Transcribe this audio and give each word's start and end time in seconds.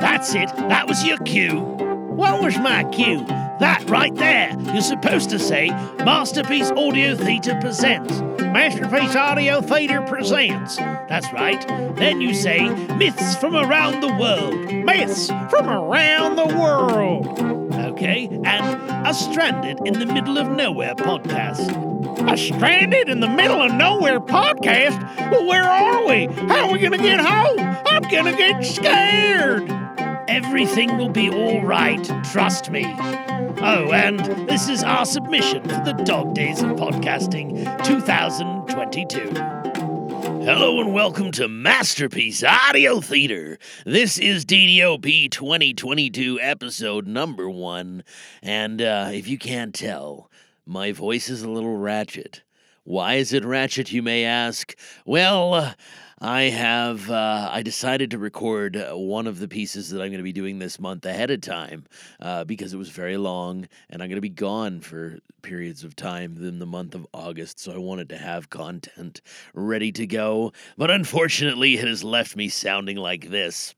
That's 0.00 0.34
it. 0.34 0.54
That 0.68 0.84
was 0.86 1.02
your 1.06 1.16
cue. 1.20 1.60
What 1.60 2.42
was 2.42 2.58
my 2.58 2.84
cue? 2.92 3.24
That 3.58 3.88
right 3.88 4.14
there. 4.16 4.54
You're 4.74 4.82
supposed 4.82 5.30
to 5.30 5.38
say 5.38 5.70
Masterpiece 6.04 6.70
Audio 6.72 7.16
Theatre 7.16 7.56
presents. 7.58 8.20
Masterpiece 8.42 9.16
Audio 9.16 9.62
Theatre 9.62 10.02
presents. 10.02 10.76
That's 10.76 11.32
right. 11.32 11.66
Then 11.96 12.20
you 12.20 12.34
say 12.34 12.68
Myths 12.96 13.34
from 13.36 13.56
Around 13.56 14.02
the 14.02 14.14
World. 14.14 14.84
Myths 14.84 15.28
from 15.48 15.70
Around 15.70 16.36
the 16.36 16.54
World. 16.54 17.57
Okay? 17.98 18.28
And 18.44 19.08
a 19.08 19.12
Stranded 19.12 19.80
in 19.84 19.94
the 19.94 20.06
Middle 20.06 20.38
of 20.38 20.48
Nowhere 20.48 20.94
podcast. 20.94 22.32
A 22.32 22.36
Stranded 22.36 23.08
in 23.08 23.18
the 23.18 23.28
Middle 23.28 23.60
of 23.60 23.74
Nowhere 23.74 24.20
podcast? 24.20 25.02
Well, 25.32 25.44
where 25.44 25.64
are 25.64 26.06
we? 26.06 26.26
How 26.46 26.68
are 26.68 26.72
we 26.72 26.78
gonna 26.78 26.96
get 26.96 27.18
home? 27.18 27.58
I'm 27.58 28.02
gonna 28.02 28.36
get 28.36 28.64
scared. 28.64 29.68
Everything 30.28 30.96
will 30.96 31.08
be 31.08 31.28
all 31.28 31.60
right, 31.62 32.08
trust 32.22 32.70
me. 32.70 32.84
Oh, 33.60 33.90
and 33.92 34.20
this 34.48 34.68
is 34.68 34.84
our 34.84 35.04
submission 35.04 35.64
for 35.64 35.82
the 35.84 36.00
Dog 36.04 36.34
Days 36.34 36.62
of 36.62 36.76
Podcasting 36.76 37.64
2022. 37.82 39.87
Hello 40.50 40.80
and 40.80 40.94
welcome 40.94 41.30
to 41.32 41.46
Masterpiece 41.46 42.42
Audio 42.42 43.02
Theater. 43.02 43.58
This 43.84 44.16
is 44.16 44.46
DDOP 44.46 45.30
2022, 45.30 46.40
episode 46.40 47.06
number 47.06 47.50
one. 47.50 48.02
And 48.42 48.80
uh, 48.80 49.10
if 49.12 49.28
you 49.28 49.36
can't 49.36 49.74
tell, 49.74 50.30
my 50.64 50.92
voice 50.92 51.28
is 51.28 51.42
a 51.42 51.50
little 51.50 51.76
ratchet. 51.76 52.44
Why 52.84 53.16
is 53.16 53.34
it 53.34 53.44
ratchet, 53.44 53.92
you 53.92 54.02
may 54.02 54.24
ask? 54.24 54.74
Well, 55.04 55.52
uh, 55.52 55.74
I 56.20 56.42
have 56.42 57.08
uh, 57.10 57.48
I 57.52 57.62
decided 57.62 58.10
to 58.10 58.18
record 58.18 58.76
uh, 58.76 58.96
one 58.96 59.28
of 59.28 59.38
the 59.38 59.46
pieces 59.46 59.90
that 59.90 60.02
I'm 60.02 60.08
going 60.08 60.18
to 60.18 60.24
be 60.24 60.32
doing 60.32 60.58
this 60.58 60.80
month 60.80 61.06
ahead 61.06 61.30
of 61.30 61.40
time 61.42 61.84
uh, 62.20 62.42
because 62.42 62.74
it 62.74 62.76
was 62.76 62.88
very 62.88 63.16
long 63.16 63.68
and 63.88 64.02
I'm 64.02 64.08
going 64.08 64.16
to 64.16 64.20
be 64.20 64.28
gone 64.28 64.80
for 64.80 65.18
periods 65.42 65.84
of 65.84 65.94
time 65.94 66.36
in 66.38 66.58
the 66.58 66.66
month 66.66 66.96
of 66.96 67.06
August. 67.14 67.60
So 67.60 67.72
I 67.72 67.78
wanted 67.78 68.08
to 68.08 68.18
have 68.18 68.50
content 68.50 69.20
ready 69.54 69.92
to 69.92 70.06
go, 70.06 70.52
but 70.76 70.90
unfortunately, 70.90 71.74
it 71.74 71.86
has 71.86 72.02
left 72.02 72.34
me 72.34 72.48
sounding 72.48 72.96
like 72.96 73.30
this. 73.30 73.76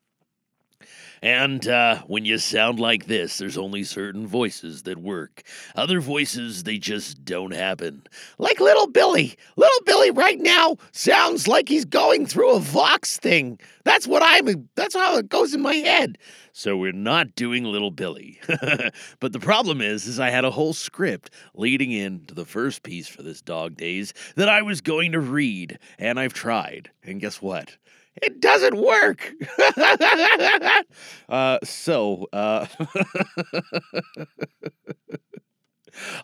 And 1.23 1.69
uh, 1.69 2.03
when 2.07 2.25
you 2.25 2.39
sound 2.39 2.81
like 2.81 3.07
this, 3.07 3.39
there's 3.39 3.59
only 3.59 3.85
certain 3.85 4.27
voices 4.27 4.85
that 4.85 4.99
work. 4.99 5.43
Other 5.75 6.01
voices, 6.01 6.63
they 6.63 6.79
just 6.79 7.25
don't 7.25 7.53
happen. 7.53 8.05
Like 8.39 8.59
little 8.59 8.87
Billy. 8.87 9.37
Little 9.57 9.81
Billy 9.85 10.11
right 10.11 10.39
now 10.39 10.77
sounds 10.93 11.47
like 11.47 11.69
he's 11.69 11.85
going 11.85 12.25
through 12.27 12.55
a 12.55 12.61
Vox 12.61 13.19
thing. 13.19 13.59
That's 13.85 14.07
what 14.07 14.23
I'm, 14.25 14.69
that's 14.77 14.95
how 14.95 15.19
it 15.19 15.29
goes 15.29 15.53
in 15.53 15.61
my 15.61 15.75
head. 15.75 16.17
So 16.53 16.77
we're 16.77 16.93
not 16.93 17.35
doing 17.35 17.65
little 17.65 17.91
Billy. 17.91 18.41
but 19.21 19.33
the 19.33 19.41
problem 19.41 19.81
is, 19.81 20.07
is 20.07 20.19
I 20.19 20.31
had 20.31 20.45
a 20.45 20.51
whole 20.51 20.73
script 20.73 21.31
leading 21.55 21.93
into 21.93 22.35
the 22.35 22.45
first 22.47 22.83
piece 22.83 23.09
for 23.09 23.23
this 23.23 23.43
Dog 23.43 23.77
Days 23.77 24.15
that 24.37 24.49
I 24.49 24.63
was 24.63 24.81
going 24.81 25.13
to 25.13 25.21
read, 25.21 25.79
and 25.99 26.19
I've 26.19 26.35
tried. 26.35 26.91
And 27.05 27.21
guess 27.21 27.43
what? 27.43 27.77
It 28.17 28.41
doesn't 28.41 28.77
work. 28.77 29.33
uh, 31.29 31.59
so, 31.63 32.27
uh, 32.33 32.67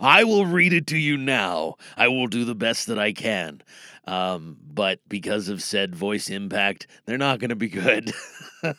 I 0.01 0.25
will 0.25 0.47
read 0.47 0.73
it 0.73 0.87
to 0.89 0.97
you 0.97 1.17
now. 1.17 1.77
I 1.97 2.09
will 2.09 2.27
do 2.27 2.45
the 2.45 2.55
best 2.55 2.87
that 2.87 2.99
I 2.99 3.13
can. 3.13 3.63
Um, 4.07 4.57
but 4.63 5.01
because 5.09 5.49
of 5.49 5.63
said 5.63 5.95
voice 5.95 6.31
impact, 6.31 6.87
they're 7.07 7.19
not 7.19 7.41
going 7.41 7.51
to 7.51 7.57
be 7.57 7.69
good. 7.69 8.13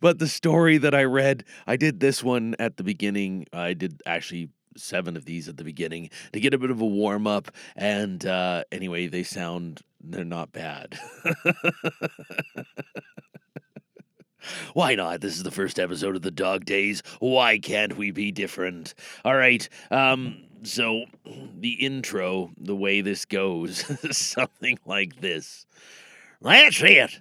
but 0.00 0.18
the 0.18 0.28
story 0.28 0.78
that 0.78 0.94
I 0.94 1.04
read, 1.04 1.44
I 1.66 1.76
did 1.76 2.00
this 2.00 2.22
one 2.22 2.54
at 2.58 2.76
the 2.76 2.84
beginning. 2.84 3.46
I 3.52 3.74
did 3.74 4.00
actually 4.06 4.50
seven 4.76 5.16
of 5.16 5.24
these 5.24 5.48
at 5.48 5.56
the 5.56 5.64
beginning 5.64 6.10
to 6.32 6.40
get 6.40 6.54
a 6.54 6.58
bit 6.58 6.70
of 6.70 6.80
a 6.80 6.86
warm 6.86 7.26
up. 7.26 7.50
And 7.74 8.24
uh, 8.24 8.64
anyway, 8.70 9.08
they 9.08 9.24
sound 9.24 9.82
they're 10.10 10.24
not 10.24 10.52
bad. 10.52 10.98
Why 14.72 14.94
not? 14.94 15.20
This 15.20 15.36
is 15.36 15.42
the 15.42 15.50
first 15.50 15.78
episode 15.78 16.16
of 16.16 16.22
the 16.22 16.30
Dog 16.30 16.64
Days. 16.64 17.02
Why 17.18 17.58
can't 17.58 17.96
we 17.96 18.10
be 18.10 18.32
different? 18.32 18.94
All 19.24 19.36
right. 19.36 19.68
Um 19.90 20.44
so 20.62 21.04
the 21.58 21.72
intro, 21.72 22.50
the 22.58 22.74
way 22.74 23.00
this 23.00 23.24
goes, 23.24 23.84
something 24.16 24.78
like 24.86 25.20
this. 25.20 25.66
That's 26.40 26.82
it. 26.82 27.20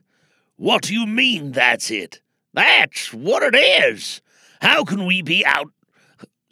What 0.55 0.83
do 0.83 0.93
you 0.93 1.05
mean 1.05 1.51
that's 1.51 1.91
it? 1.91 2.21
That's 2.53 3.13
what 3.13 3.43
it 3.43 3.55
is. 3.55 4.21
How 4.61 4.83
can 4.83 5.05
we 5.05 5.21
be 5.21 5.45
out 5.45 5.71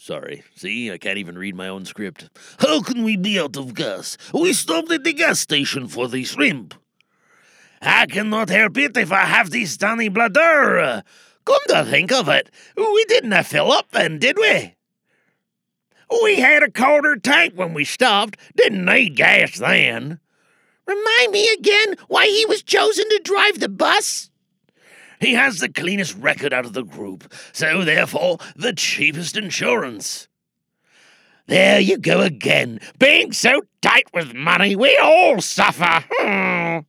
Sorry. 0.06 0.44
See, 0.54 0.92
I 0.92 1.00
can't 1.00 1.18
even 1.18 1.36
read 1.36 1.56
my 1.56 1.68
own 1.68 1.84
script. 1.84 2.30
How 2.60 2.84
can 2.84 3.04
we 3.04 3.18
be 3.18 3.40
out 3.40 3.58
of 3.58 3.74
gas? 3.74 4.20
We 4.36 4.54
stopped 4.54 4.92
at 4.92 5.04
the 5.04 5.14
gas 5.14 5.40
station 5.40 5.88
for 5.88 6.08
the 6.08 6.24
shrimp. 6.24 6.76
I 7.82 8.06
cannot 8.06 8.50
help 8.50 8.78
it 8.78 8.96
if 8.98 9.12
I 9.12 9.26
have 9.26 9.50
this 9.50 9.78
tiny 9.78 10.10
bladder. 10.10 11.02
Come 11.44 11.62
to 11.70 11.86
think 11.86 12.12
of 12.12 12.30
it, 12.30 12.52
we 12.78 13.06
didn't 13.06 13.44
fill 13.46 13.72
up 13.72 13.90
then, 13.94 14.20
did 14.20 14.38
we? 14.38 14.76
We 16.22 16.36
had 16.36 16.62
a 16.62 16.70
quarter 16.70 17.16
tank 17.16 17.54
when 17.56 17.74
we 17.74 17.84
stopped, 17.84 18.38
didn't 18.56 18.86
need 18.86 19.16
gas 19.16 19.58
then. 19.58 20.20
Remind 20.86 21.32
me 21.32 21.52
again 21.52 21.96
why 22.10 22.28
he 22.28 22.46
was 22.46 22.62
chosen 22.62 23.10
to 23.10 23.22
drive 23.24 23.60
the 23.60 23.70
bus? 23.70 24.30
He 25.20 25.34
has 25.34 25.60
the 25.60 25.70
cleanest 25.70 26.16
record 26.18 26.54
out 26.54 26.66
of 26.66 26.74
the 26.74 26.84
group, 26.84 27.32
so 27.52 27.84
therefore 27.84 28.38
the 28.56 28.74
cheapest 28.74 29.38
insurance. 29.38 30.28
There 31.48 31.80
you 31.80 31.98
go 31.98 32.22
again, 32.22 32.80
being 32.98 33.32
so 33.32 33.62
tight 33.82 34.08
with 34.14 34.34
money, 34.34 34.76
we 34.76 34.98
all 34.98 35.42
suffer. 35.42 36.04
Hmm. 36.10 36.80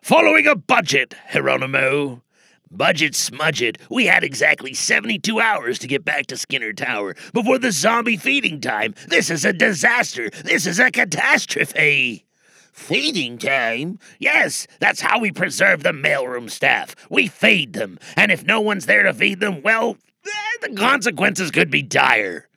Following 0.00 0.46
a 0.46 0.56
budget, 0.56 1.14
Geronimo. 1.32 2.22
Budget 2.70 3.12
smudget. 3.12 3.76
We 3.88 4.06
had 4.06 4.24
exactly 4.24 4.74
72 4.74 5.38
hours 5.38 5.78
to 5.78 5.86
get 5.86 6.04
back 6.04 6.26
to 6.26 6.36
Skinner 6.36 6.72
Tower 6.72 7.14
before 7.32 7.58
the 7.58 7.70
zombie 7.70 8.16
feeding 8.16 8.60
time. 8.60 8.94
This 9.06 9.30
is 9.30 9.44
a 9.44 9.52
disaster. 9.52 10.30
This 10.30 10.66
is 10.66 10.80
a 10.80 10.90
catastrophe. 10.90 12.26
Feeding 12.74 13.38
time? 13.38 14.00
Yes, 14.18 14.66
that's 14.80 15.00
how 15.00 15.20
we 15.20 15.30
preserve 15.30 15.84
the 15.84 15.92
mailroom 15.92 16.50
staff. 16.50 16.96
We 17.08 17.28
feed 17.28 17.72
them, 17.72 18.00
and 18.16 18.32
if 18.32 18.44
no 18.44 18.60
one's 18.60 18.86
there 18.86 19.04
to 19.04 19.14
feed 19.14 19.38
them, 19.38 19.62
well, 19.62 19.96
eh, 20.26 20.58
the 20.60 20.74
consequences 20.74 21.52
could 21.52 21.70
be 21.70 21.82
dire. 21.82 22.48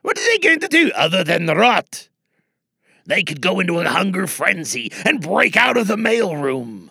What 0.00 0.18
are 0.18 0.24
they 0.24 0.38
going 0.38 0.60
to 0.60 0.68
do 0.68 0.90
other 0.96 1.22
than 1.22 1.46
rot? 1.46 2.08
They 3.04 3.22
could 3.22 3.42
go 3.42 3.60
into 3.60 3.78
a 3.78 3.88
hunger 3.88 4.26
frenzy 4.26 4.90
and 5.04 5.20
break 5.20 5.54
out 5.54 5.76
of 5.76 5.86
the 5.86 5.96
mailroom. 5.96 6.88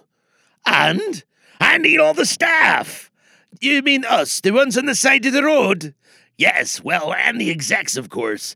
And? 0.68 1.24
And 1.60 1.84
eat 1.84 2.00
all 2.00 2.14
the 2.14 2.28
staff. 2.28 3.10
You 3.60 3.82
mean 3.82 4.06
us, 4.06 4.40
the 4.40 4.52
ones 4.52 4.78
on 4.78 4.86
the 4.86 4.94
side 4.94 5.26
of 5.26 5.34
the 5.34 5.44
road? 5.44 5.96
Yes, 6.38 6.80
well, 6.84 7.12
and 7.12 7.42
the 7.42 7.50
execs, 7.50 7.98
of 7.98 8.12
course. 8.12 8.56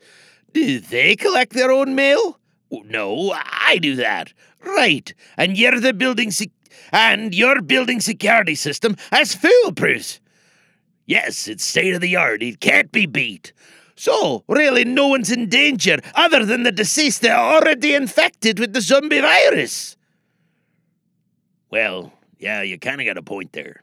Do 0.53 0.79
they 0.79 1.15
collect 1.15 1.53
their 1.53 1.71
own 1.71 1.95
mail? 1.95 2.37
No, 2.81 3.33
I 3.35 3.77
do 3.77 3.95
that. 3.97 4.33
Right. 4.63 5.13
And 5.37 5.57
you're 5.57 5.79
the 5.79 5.93
building 5.93 6.31
sec- 6.31 6.49
and 6.91 7.33
your 7.35 7.61
building 7.61 7.99
security 7.99 8.55
system 8.55 8.95
has 9.11 9.35
foolproof. 9.35 10.19
Yes, 11.05 11.47
it's 11.47 11.63
state 11.65 11.93
of 11.93 12.01
the 12.01 12.15
art. 12.15 12.41
It 12.41 12.59
can't 12.59 12.91
be 12.91 13.05
beat. 13.05 13.53
So, 13.95 14.43
really, 14.47 14.85
no 14.85 15.07
one's 15.07 15.31
in 15.31 15.49
danger 15.49 15.97
other 16.15 16.45
than 16.45 16.63
the 16.63 16.71
deceased 16.71 17.21
that 17.21 17.37
are 17.37 17.55
already 17.55 17.93
infected 17.93 18.57
with 18.59 18.73
the 18.73 18.81
zombie 18.81 19.21
virus. 19.21 19.95
Well, 21.69 22.13
yeah, 22.39 22.61
you 22.61 22.79
kind 22.79 23.01
of 23.01 23.05
got 23.07 23.17
a 23.17 23.23
point 23.23 23.53
there. 23.53 23.82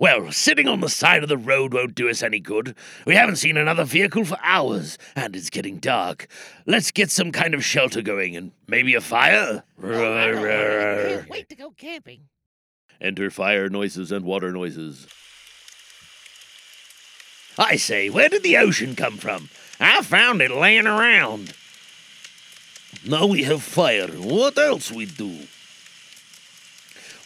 Well, 0.00 0.30
sitting 0.30 0.68
on 0.68 0.78
the 0.80 0.88
side 0.88 1.24
of 1.24 1.28
the 1.28 1.36
road 1.36 1.74
won't 1.74 1.96
do 1.96 2.08
us 2.08 2.22
any 2.22 2.38
good. 2.38 2.76
We 3.04 3.16
haven't 3.16 3.36
seen 3.36 3.56
another 3.56 3.82
vehicle 3.82 4.24
for 4.24 4.38
hours, 4.42 4.96
and 5.16 5.34
it's 5.34 5.50
getting 5.50 5.78
dark. 5.78 6.28
Let's 6.66 6.92
get 6.92 7.10
some 7.10 7.32
kind 7.32 7.52
of 7.52 7.64
shelter 7.64 8.00
going 8.00 8.36
and 8.36 8.52
maybe 8.68 8.94
a 8.94 9.00
fire. 9.00 9.64
I 9.82 9.88
can't 9.88 11.28
wait 11.28 11.48
to 11.48 11.56
go 11.56 11.70
camping. 11.72 12.28
Enter 13.00 13.28
fire 13.30 13.68
noises 13.68 14.12
and 14.12 14.24
water 14.24 14.52
noises. 14.52 15.08
I 17.58 17.74
say, 17.74 18.08
where 18.08 18.28
did 18.28 18.44
the 18.44 18.56
ocean 18.56 18.94
come 18.94 19.16
from? 19.16 19.48
I 19.80 20.02
found 20.02 20.40
it 20.42 20.52
laying 20.52 20.86
around. 20.86 21.54
Now 23.04 23.26
we 23.26 23.42
have 23.42 23.64
fire. 23.64 24.06
What 24.06 24.56
else 24.58 24.92
we 24.92 25.06
do? 25.06 25.48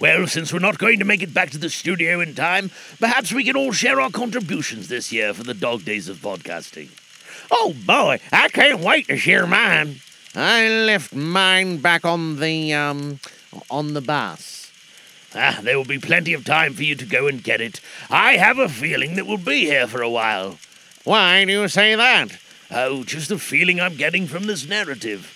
Well, 0.02 0.26
since 0.26 0.52
we're 0.52 0.58
not 0.58 0.78
going 0.78 0.99
to 0.99 1.04
make 1.04 1.22
it 1.22 1.32
back 1.32 1.50
to 1.50 1.58
the 1.58 1.70
studio 1.70 2.20
in 2.20 2.34
time, 2.34 2.72
perhaps 2.99 3.32
we 3.32 3.44
can 3.44 3.54
all 3.54 3.70
share 3.70 4.00
our 4.00 4.10
contributions 4.10 4.88
this 4.88 5.12
year 5.12 5.32
for 5.32 5.44
the 5.44 5.54
dog 5.54 5.84
days 5.84 6.08
of 6.08 6.16
podcasting. 6.16 6.88
Oh 7.52 7.72
boy, 7.87 8.19
I 8.32 8.49
can't 8.49 8.81
wait 8.81 9.06
to 9.06 9.16
share 9.16 9.46
mine. 9.46 10.00
I 10.34 10.69
left 10.69 11.14
mine 11.14 11.76
back 11.76 12.04
on 12.04 12.40
the, 12.40 12.75
um, 12.75 13.20
on 13.70 13.94
the 13.94 14.00
bus. 14.00 14.72
Ah, 15.37 15.60
there 15.62 15.76
will 15.76 15.84
be 15.84 16.00
plenty 16.00 16.32
of 16.32 16.44
time 16.44 16.75
for 16.75 16.82
you 16.82 16.96
to 16.96 17.06
go 17.06 17.28
and 17.28 17.40
get 17.40 17.60
it. 17.60 17.81
I 18.10 18.32
have 18.38 18.58
a 18.58 18.69
feeling 18.69 19.14
that 19.14 19.28
we'll 19.28 19.37
be 19.37 19.66
here 19.66 19.87
for 19.87 20.02
a 20.02 20.10
while. 20.10 20.58
Why 21.04 21.44
do 21.44 21.52
you 21.52 21.69
say 21.69 21.94
that? 21.94 22.40
Oh, 22.72 23.04
just 23.04 23.31
a 23.31 23.38
feeling 23.38 23.81
I'm 23.81 23.94
getting 23.94 24.26
from 24.26 24.49
this 24.49 24.69
narrative. 24.69 25.32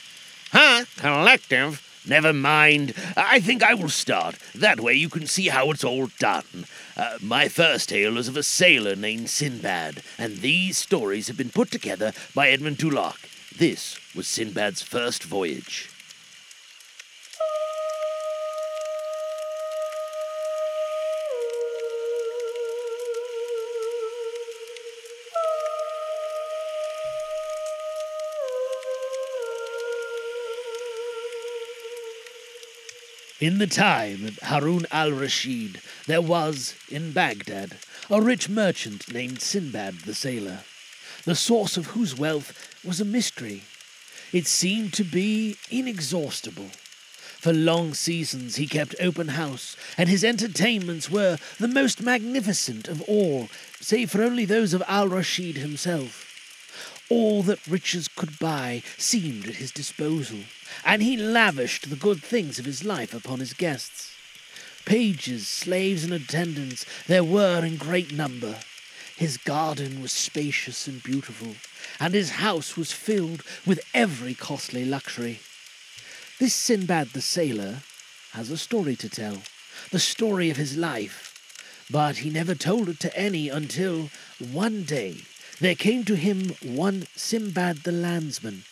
Huh? 0.51 0.87
Collective? 0.97 1.86
Never 2.07 2.33
mind. 2.33 2.95
I 3.17 3.41
think 3.41 3.63
I 3.63 3.75
will 3.75 3.89
start. 3.89 4.37
That 4.55 4.81
way 4.81 4.95
you 4.95 5.09
can 5.09 5.27
see 5.27 5.49
how 5.49 5.71
it's 5.71 5.83
all 5.85 6.07
done. 6.19 6.67
Uh, 6.97 7.19
my 7.21 7.49
first 7.49 7.89
tale 7.89 8.17
is 8.17 8.29
of 8.29 8.37
a 8.37 8.43
sailor 8.43 8.95
named 8.95 9.29
Sinbad, 9.29 10.03
and 10.17 10.39
these 10.39 10.79
stories 10.79 11.27
have 11.27 11.37
been 11.37 11.51
put 11.51 11.71
together 11.71 12.13
by 12.35 12.49
Edmund 12.49 12.79
Dulac. 12.79 13.19
This 13.59 13.99
was 14.15 14.29
Sinbad's 14.29 14.83
first 14.83 15.25
voyage. 15.25 15.91
In 33.39 33.59
the 33.59 33.67
time 33.67 34.25
of 34.25 34.39
Harun 34.39 34.87
al 34.91 35.13
Rashid, 35.13 35.83
there 36.07 36.23
was, 36.23 36.75
in 36.89 37.13
Baghdad, 37.13 37.77
a 38.09 38.23
rich 38.23 38.49
merchant 38.49 39.13
named 39.13 39.43
Sinbad 39.43 40.01
the 40.07 40.15
Sailor, 40.15 40.61
the 41.27 41.35
source 41.35 41.77
of 41.77 41.89
whose 41.89 42.17
wealth 42.17 42.55
was 42.83 42.99
a 42.99 43.05
mystery. 43.05 43.65
It 44.33 44.47
seemed 44.47 44.95
to 44.95 45.05
be 45.05 45.59
inexhaustible. 45.71 46.71
For 47.39 47.53
long 47.53 47.93
seasons 47.93 48.57
he 48.57 48.67
kept 48.67 48.95
open 49.01 49.29
house, 49.29 49.77
and 49.99 50.09
his 50.09 50.25
entertainments 50.25 51.11
were 51.11 51.37
the 51.59 51.69
most 51.69 52.01
magnificent 52.01 52.89
of 52.89 53.03
all, 53.03 53.51
save 53.81 54.13
for 54.13 54.23
only 54.23 54.47
those 54.47 54.73
of 54.73 54.83
Al 54.89 55.09
Rashid 55.09 55.59
himself. 55.59 56.26
All 57.09 57.43
that 57.45 57.67
riches 57.67 58.09
could 58.09 58.39
buy 58.39 58.83
seemed 58.99 59.47
at 59.49 59.57
his 59.57 59.71
disposal, 59.71 60.41
and 60.85 61.03
he 61.03 61.17
lavished 61.17 61.89
the 61.89 61.97
good 61.97 62.23
things 62.23 62.59
of 62.59 62.65
his 62.65 62.85
life 62.85 63.15
upon 63.15 63.41
his 63.41 63.53
guests. 63.53 64.13
Pages, 64.85 65.49
slaves, 65.49 66.05
and 66.05 66.13
attendants 66.13 66.85
there 67.07 67.25
were 67.25 67.65
in 67.65 67.77
great 67.77 68.13
number. 68.13 68.59
His 69.17 69.37
garden 69.37 70.03
was 70.03 70.13
spacious 70.13 70.87
and 70.87 71.03
beautiful, 71.03 71.57
and 71.99 72.13
his 72.13 72.33
house 72.33 72.77
was 72.77 72.93
filled 72.93 73.43
with 73.65 73.81
every 73.95 74.35
costly 74.35 74.85
luxury. 74.85 75.41
This 76.39 76.55
Sinbad 76.55 77.11
the 77.11 77.23
sailor 77.23 77.83
has 78.33 78.51
a 78.51 78.59
story 78.59 78.95
to 78.97 79.09
tell, 79.09 79.43
the 79.91 79.99
story 79.99 80.51
of 80.51 80.59
his 80.59 80.77
life, 80.77 81.33
but 81.91 82.19
he 82.19 82.31
never 82.31 82.55
told 82.55 82.89
it 82.89 83.01
to 83.01 83.17
any 83.17 83.49
until 83.49 84.11
one 84.39 84.83
day 84.83 85.23
there 85.61 85.75
came 85.75 86.05
to 86.05 86.17
him 86.17 86.55
one 86.63 87.07
Sinbad 87.17 87.79
the 87.79 87.93
landsman, 87.93 88.65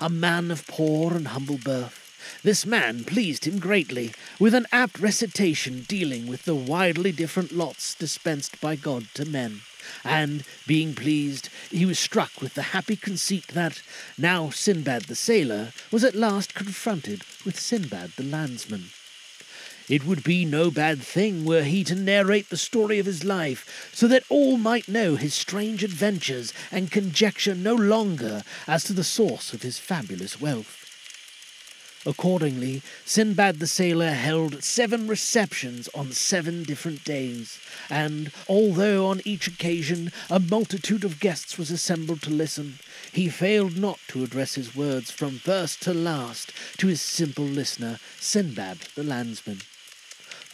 a 0.00 0.08
man 0.08 0.50
of 0.50 0.66
poor 0.66 1.14
and 1.14 1.28
humble 1.28 1.58
birth. 1.58 1.96
This 2.42 2.64
man 2.64 3.04
pleased 3.04 3.44
him 3.44 3.58
greatly, 3.58 4.12
with 4.38 4.54
an 4.54 4.66
apt 4.72 4.98
recitation 4.98 5.84
dealing 5.88 6.26
with 6.26 6.44
the 6.44 6.54
widely 6.54 7.12
different 7.12 7.52
lots 7.52 7.94
dispensed 7.94 8.60
by 8.60 8.76
God 8.76 9.08
to 9.14 9.24
men. 9.24 9.62
And, 10.04 10.44
being 10.66 10.94
pleased, 10.94 11.48
he 11.70 11.86
was 11.86 11.98
struck 11.98 12.40
with 12.40 12.54
the 12.54 12.62
happy 12.62 12.96
conceit 12.96 13.48
that, 13.48 13.82
now 14.18 14.50
Sinbad 14.50 15.04
the 15.04 15.14
sailor 15.14 15.72
was 15.90 16.04
at 16.04 16.14
last 16.14 16.54
confronted 16.54 17.22
with 17.44 17.58
Sinbad 17.58 18.12
the 18.16 18.22
landsman. 18.22 18.90
It 19.90 20.06
would 20.06 20.22
be 20.22 20.44
no 20.44 20.70
bad 20.70 21.02
thing 21.02 21.44
were 21.44 21.64
he 21.64 21.82
to 21.82 21.96
narrate 21.96 22.48
the 22.48 22.56
story 22.56 23.00
of 23.00 23.06
his 23.06 23.24
life, 23.24 23.90
so 23.92 24.06
that 24.06 24.22
all 24.28 24.56
might 24.56 24.86
know 24.86 25.16
his 25.16 25.34
strange 25.34 25.82
adventures 25.82 26.52
and 26.70 26.92
conjecture 26.92 27.56
no 27.56 27.74
longer 27.74 28.44
as 28.68 28.84
to 28.84 28.92
the 28.92 29.02
source 29.02 29.52
of 29.52 29.62
his 29.62 29.80
fabulous 29.80 30.40
wealth. 30.40 30.86
Accordingly, 32.06 32.82
Sinbad 33.04 33.58
the 33.58 33.66
sailor 33.66 34.12
held 34.12 34.62
seven 34.62 35.08
receptions 35.08 35.88
on 35.92 36.12
seven 36.12 36.62
different 36.62 37.02
days, 37.02 37.58
and 37.90 38.30
although 38.48 39.08
on 39.08 39.20
each 39.24 39.48
occasion 39.48 40.12
a 40.30 40.38
multitude 40.38 41.02
of 41.02 41.18
guests 41.18 41.58
was 41.58 41.72
assembled 41.72 42.22
to 42.22 42.30
listen, 42.30 42.78
he 43.10 43.28
failed 43.28 43.76
not 43.76 43.98
to 44.06 44.22
address 44.22 44.54
his 44.54 44.76
words 44.76 45.10
from 45.10 45.40
first 45.40 45.82
to 45.82 45.92
last 45.92 46.52
to 46.78 46.86
his 46.86 47.02
simple 47.02 47.44
listener, 47.44 47.98
Sinbad 48.20 48.78
the 48.94 49.02
landsman. 49.02 49.62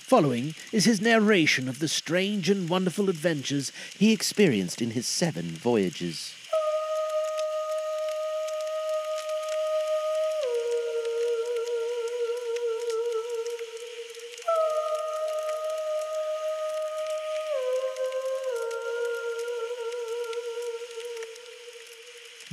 Following 0.07 0.55
is 0.71 0.85
his 0.85 1.01
narration 1.01 1.69
of 1.69 1.81
the 1.81 1.89
strange 1.89 2.49
and 2.49 2.69
wonderful 2.69 3.11
adventures 3.11 3.73
he 3.99 4.13
experienced 4.13 4.81
in 4.81 4.93
his 4.93 5.05
seven 5.05 5.47
voyages. 5.47 6.33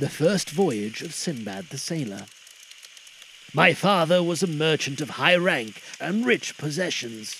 The 0.00 0.08
First 0.08 0.50
Voyage 0.50 1.02
of 1.02 1.14
Sinbad 1.14 1.68
the 1.68 1.78
Sailor. 1.78 2.26
My 3.56 3.72
father 3.72 4.20
was 4.20 4.42
a 4.42 4.48
merchant 4.48 5.00
of 5.00 5.10
high 5.10 5.36
rank 5.36 5.80
and 6.00 6.26
rich 6.26 6.58
possessions. 6.58 7.36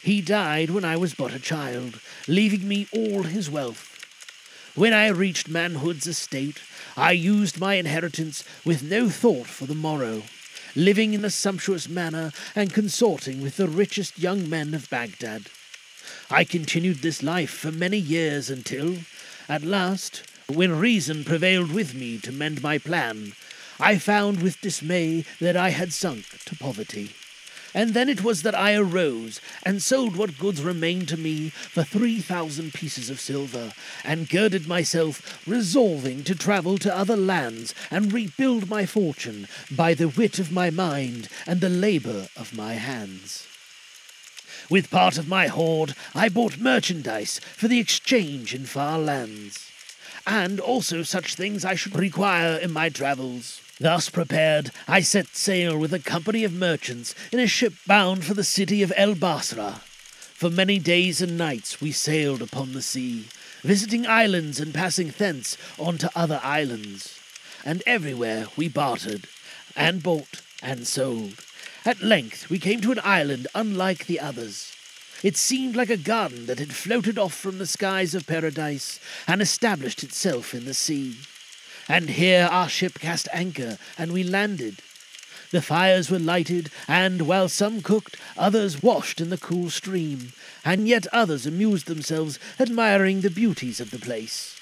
He 0.00 0.20
died 0.20 0.70
when 0.70 0.84
I 0.84 0.96
was 0.96 1.14
but 1.14 1.34
a 1.34 1.40
child, 1.40 1.98
leaving 2.28 2.68
me 2.68 2.86
all 2.92 3.24
his 3.24 3.50
wealth. 3.50 3.88
When 4.76 4.92
I 4.92 5.08
reached 5.08 5.48
manhood's 5.48 6.06
estate, 6.06 6.60
I 6.96 7.10
used 7.10 7.58
my 7.58 7.74
inheritance 7.74 8.44
with 8.64 8.84
no 8.84 9.08
thought 9.08 9.48
for 9.48 9.66
the 9.66 9.74
morrow, 9.74 10.22
living 10.76 11.12
in 11.12 11.24
a 11.24 11.30
sumptuous 11.30 11.88
manner 11.88 12.30
and 12.54 12.72
consorting 12.72 13.42
with 13.42 13.56
the 13.56 13.68
richest 13.68 14.20
young 14.20 14.48
men 14.48 14.74
of 14.74 14.88
Baghdad. 14.90 15.46
I 16.30 16.44
continued 16.44 16.98
this 16.98 17.20
life 17.20 17.50
for 17.50 17.72
many 17.72 17.98
years 17.98 18.48
until, 18.48 18.98
at 19.48 19.64
last, 19.64 20.22
when 20.46 20.78
reason 20.78 21.24
prevailed 21.24 21.72
with 21.72 21.94
me 21.94 22.18
to 22.18 22.30
mend 22.30 22.62
my 22.62 22.78
plan, 22.78 23.32
I 23.82 23.98
found 23.98 24.42
with 24.42 24.60
dismay 24.60 25.24
that 25.40 25.56
I 25.56 25.70
had 25.70 25.92
sunk 25.92 26.24
to 26.44 26.54
poverty. 26.54 27.10
And 27.74 27.94
then 27.94 28.08
it 28.08 28.22
was 28.22 28.42
that 28.42 28.54
I 28.54 28.76
arose 28.76 29.40
and 29.64 29.82
sold 29.82 30.14
what 30.14 30.38
goods 30.38 30.62
remained 30.62 31.08
to 31.08 31.16
me 31.16 31.48
for 31.48 31.82
three 31.82 32.20
thousand 32.20 32.74
pieces 32.74 33.10
of 33.10 33.18
silver, 33.18 33.72
and 34.04 34.28
girded 34.28 34.68
myself, 34.68 35.44
resolving 35.48 36.22
to 36.24 36.36
travel 36.36 36.78
to 36.78 36.96
other 36.96 37.16
lands 37.16 37.74
and 37.90 38.12
rebuild 38.12 38.70
my 38.70 38.86
fortune 38.86 39.48
by 39.68 39.94
the 39.94 40.08
wit 40.08 40.38
of 40.38 40.52
my 40.52 40.70
mind 40.70 41.28
and 41.44 41.60
the 41.60 41.68
labour 41.68 42.28
of 42.36 42.54
my 42.54 42.74
hands. 42.74 43.48
With 44.70 44.90
part 44.90 45.18
of 45.18 45.26
my 45.26 45.48
hoard, 45.48 45.96
I 46.14 46.28
bought 46.28 46.58
merchandise 46.58 47.40
for 47.56 47.66
the 47.66 47.80
exchange 47.80 48.54
in 48.54 48.64
far 48.64 49.00
lands, 49.00 49.71
and 50.26 50.60
also 50.60 51.02
such 51.02 51.34
things 51.34 51.64
I 51.64 51.74
should 51.74 51.96
require 51.96 52.56
in 52.56 52.72
my 52.72 52.88
travels. 52.88 53.60
Thus 53.80 54.08
prepared, 54.08 54.70
I 54.86 55.00
set 55.00 55.34
sail 55.34 55.76
with 55.76 55.92
a 55.92 55.98
company 55.98 56.44
of 56.44 56.52
merchants 56.52 57.14
in 57.32 57.40
a 57.40 57.46
ship 57.46 57.74
bound 57.86 58.24
for 58.24 58.34
the 58.34 58.44
city 58.44 58.82
of 58.82 58.92
El 58.96 59.14
Basra. 59.14 59.80
For 60.34 60.50
many 60.50 60.78
days 60.78 61.20
and 61.20 61.36
nights 61.38 61.80
we 61.80 61.92
sailed 61.92 62.42
upon 62.42 62.72
the 62.72 62.82
sea, 62.82 63.26
visiting 63.62 64.06
islands 64.06 64.60
and 64.60 64.74
passing 64.74 65.08
thence 65.10 65.56
on 65.78 65.98
to 65.98 66.10
other 66.14 66.40
islands. 66.42 67.18
And 67.64 67.82
everywhere 67.86 68.46
we 68.56 68.68
bartered, 68.68 69.28
and 69.76 70.02
bought, 70.02 70.42
and 70.62 70.86
sold. 70.86 71.44
At 71.84 72.02
length 72.02 72.50
we 72.50 72.58
came 72.58 72.80
to 72.82 72.92
an 72.92 73.00
island 73.02 73.48
unlike 73.54 74.06
the 74.06 74.20
others. 74.20 74.72
It 75.22 75.36
seemed 75.36 75.76
like 75.76 75.90
a 75.90 75.96
garden 75.96 76.46
that 76.46 76.58
had 76.58 76.74
floated 76.74 77.18
off 77.18 77.34
from 77.34 77.58
the 77.58 77.66
skies 77.66 78.14
of 78.14 78.26
paradise 78.26 78.98
and 79.26 79.40
established 79.40 80.02
itself 80.02 80.52
in 80.52 80.64
the 80.64 80.74
sea. 80.74 81.16
And 81.88 82.10
here 82.10 82.48
our 82.50 82.68
ship 82.68 82.98
cast 82.98 83.28
anchor, 83.32 83.78
and 83.96 84.12
we 84.12 84.24
landed. 84.24 84.78
The 85.52 85.62
fires 85.62 86.10
were 86.10 86.18
lighted, 86.18 86.70
and 86.88 87.22
while 87.22 87.48
some 87.48 87.82
cooked, 87.82 88.16
others 88.36 88.82
washed 88.82 89.20
in 89.20 89.30
the 89.30 89.38
cool 89.38 89.70
stream, 89.70 90.32
and 90.64 90.88
yet 90.88 91.06
others 91.12 91.46
amused 91.46 91.86
themselves 91.86 92.38
admiring 92.58 93.20
the 93.20 93.30
beauties 93.30 93.78
of 93.78 93.90
the 93.90 93.98
place. 93.98 94.56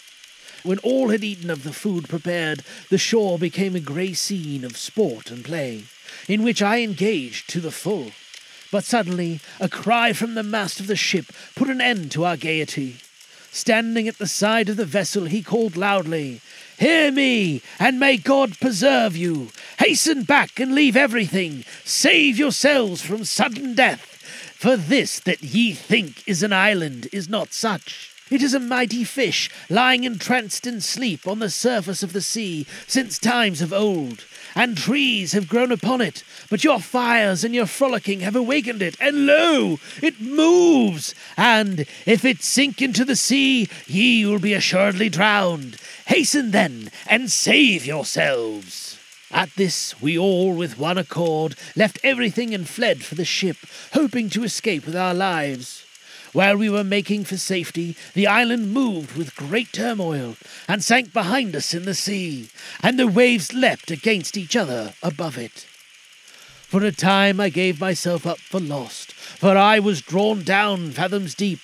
When 0.62 0.78
all 0.80 1.08
had 1.08 1.24
eaten 1.24 1.48
of 1.48 1.62
the 1.62 1.72
food 1.72 2.08
prepared, 2.08 2.64
the 2.90 2.98
shore 2.98 3.38
became 3.38 3.76
a 3.76 3.80
grey 3.80 4.12
scene 4.12 4.64
of 4.64 4.76
sport 4.76 5.30
and 5.30 5.44
play, 5.44 5.84
in 6.28 6.42
which 6.42 6.60
I 6.60 6.80
engaged 6.80 7.48
to 7.50 7.60
the 7.60 7.70
full. 7.70 8.10
But 8.70 8.84
suddenly 8.84 9.40
a 9.58 9.68
cry 9.68 10.12
from 10.12 10.34
the 10.34 10.42
mast 10.42 10.80
of 10.80 10.86
the 10.86 10.96
ship 10.96 11.26
put 11.56 11.68
an 11.68 11.80
end 11.80 12.12
to 12.12 12.24
our 12.24 12.36
gaiety. 12.36 12.96
Standing 13.50 14.06
at 14.06 14.18
the 14.18 14.28
side 14.28 14.68
of 14.68 14.76
the 14.76 14.84
vessel, 14.84 15.24
he 15.24 15.42
called 15.42 15.76
loudly, 15.76 16.40
hear 16.78 17.10
me, 17.10 17.62
and 17.80 17.98
may 17.98 18.16
God 18.16 18.60
preserve 18.60 19.16
you. 19.16 19.48
Hasten 19.78 20.22
back 20.22 20.60
and 20.60 20.72
leave 20.72 20.96
everything. 20.96 21.64
Save 21.84 22.38
yourselves 22.38 23.02
from 23.02 23.24
sudden 23.24 23.74
death. 23.74 24.06
For 24.56 24.76
this 24.76 25.18
that 25.20 25.42
ye 25.42 25.72
think 25.72 26.22
is 26.28 26.42
an 26.44 26.52
island 26.52 27.08
is 27.12 27.28
not 27.28 27.52
such. 27.52 28.10
It 28.30 28.42
is 28.42 28.54
a 28.54 28.60
mighty 28.60 29.02
fish 29.02 29.50
lying 29.68 30.04
entranced 30.04 30.64
in 30.64 30.80
sleep 30.80 31.26
on 31.26 31.40
the 31.40 31.50
surface 31.50 32.04
of 32.04 32.12
the 32.12 32.20
sea 32.20 32.66
since 32.86 33.18
times 33.18 33.60
of 33.60 33.72
old 33.72 34.24
and 34.54 34.76
trees 34.76 35.32
have 35.32 35.48
grown 35.48 35.72
upon 35.72 36.00
it, 36.00 36.24
but 36.48 36.64
your 36.64 36.80
fires 36.80 37.44
and 37.44 37.54
your 37.54 37.66
frolicking 37.66 38.20
have 38.20 38.36
awakened 38.36 38.82
it, 38.82 38.96
and 39.00 39.26
lo, 39.26 39.78
it 40.02 40.20
moves, 40.20 41.14
and 41.36 41.86
if 42.06 42.24
it 42.24 42.42
sink 42.42 42.82
into 42.82 43.04
the 43.04 43.16
sea, 43.16 43.68
ye 43.86 44.24
will 44.26 44.38
be 44.38 44.54
assuredly 44.54 45.08
drowned. 45.08 45.76
Hasten 46.06 46.50
then, 46.50 46.90
and 47.08 47.30
save 47.30 47.86
yourselves. 47.86 48.98
At 49.32 49.54
this, 49.54 50.00
we 50.00 50.18
all, 50.18 50.54
with 50.54 50.78
one 50.78 50.98
accord, 50.98 51.54
left 51.76 52.00
everything 52.02 52.52
and 52.52 52.68
fled 52.68 53.04
for 53.04 53.14
the 53.14 53.24
ship, 53.24 53.58
hoping 53.92 54.28
to 54.30 54.42
escape 54.42 54.86
with 54.86 54.96
our 54.96 55.14
lives. 55.14 55.84
While 56.32 56.56
we 56.56 56.70
were 56.70 56.84
making 56.84 57.24
for 57.24 57.36
safety, 57.36 57.96
the 58.14 58.26
island 58.26 58.72
moved 58.72 59.16
with 59.16 59.34
great 59.34 59.72
turmoil 59.72 60.36
and 60.68 60.82
sank 60.82 61.12
behind 61.12 61.56
us 61.56 61.74
in 61.74 61.84
the 61.84 61.94
sea, 61.94 62.50
and 62.82 62.98
the 62.98 63.08
waves 63.08 63.52
leapt 63.52 63.90
against 63.90 64.36
each 64.36 64.54
other 64.54 64.94
above 65.02 65.36
it. 65.36 65.66
For 66.68 66.84
a 66.84 66.92
time 66.92 67.40
I 67.40 67.48
gave 67.48 67.80
myself 67.80 68.26
up 68.26 68.38
for 68.38 68.60
lost, 68.60 69.12
for 69.12 69.56
I 69.56 69.80
was 69.80 70.02
drawn 70.02 70.44
down 70.44 70.92
fathoms 70.92 71.34
deep. 71.34 71.58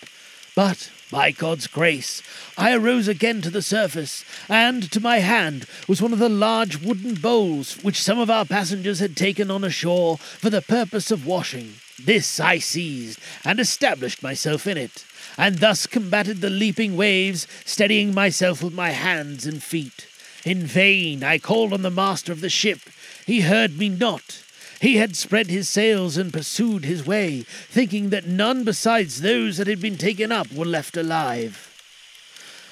But, 0.57 0.91
by 1.11 1.31
God's 1.31 1.67
grace, 1.67 2.23
I 2.59 2.75
arose 2.75 3.09
again 3.09 3.41
to 3.43 3.51
the 3.51 3.63
surface, 3.63 4.25
and 4.49 4.91
to 4.91 5.01
my 5.01 5.19
hand 5.19 5.67
was 5.87 6.03
one 6.03 6.13
of 6.13 6.19
the 6.19 6.29
large 6.29 6.81
wooden 6.81 7.15
bowls 7.15 7.83
which 7.83 8.03
some 8.03 8.19
of 8.19 8.31
our 8.31 8.45
passengers 8.45 8.99
had 8.99 9.17
taken 9.17 9.51
on 9.51 9.65
ashore 9.65 10.19
for 10.19 10.51
the 10.51 10.63
purpose 10.63 11.11
of 11.11 11.27
washing. 11.27 11.75
This 12.03 12.41
I 12.41 12.59
seized, 12.59 13.19
and 13.45 13.59
established 13.59 14.23
myself 14.23 14.67
in 14.67 14.77
it, 14.77 15.05
and 15.39 15.59
thus 15.59 15.87
combated 15.87 16.41
the 16.41 16.51
leaping 16.51 16.97
waves, 16.97 17.47
steadying 17.65 18.13
myself 18.13 18.63
with 18.63 18.75
my 18.75 18.91
hands 18.91 19.47
and 19.47 19.63
feet. 19.63 20.07
In 20.45 20.65
vain 20.65 21.25
I 21.25 21.39
called 21.39 21.73
on 21.73 21.83
the 21.83 21.91
master 21.91 22.33
of 22.33 22.41
the 22.41 22.51
ship. 22.51 22.81
He 23.27 23.41
heard 23.41 23.79
me 23.79 23.89
not. 23.89 24.43
He 24.81 24.97
had 24.97 25.17
spread 25.17 25.49
his 25.49 25.69
sails 25.69 26.17
and 26.17 26.33
pursued 26.33 26.85
his 26.85 27.07
way, 27.07 27.43
thinking 27.43 28.11
that 28.11 28.27
none 28.27 28.65
besides 28.65 29.21
those 29.21 29.57
that 29.57 29.67
had 29.67 29.81
been 29.81 29.97
taken 29.97 30.31
up 30.31 30.53
were 30.53 30.67
left 30.67 30.97
alive. 30.97 31.73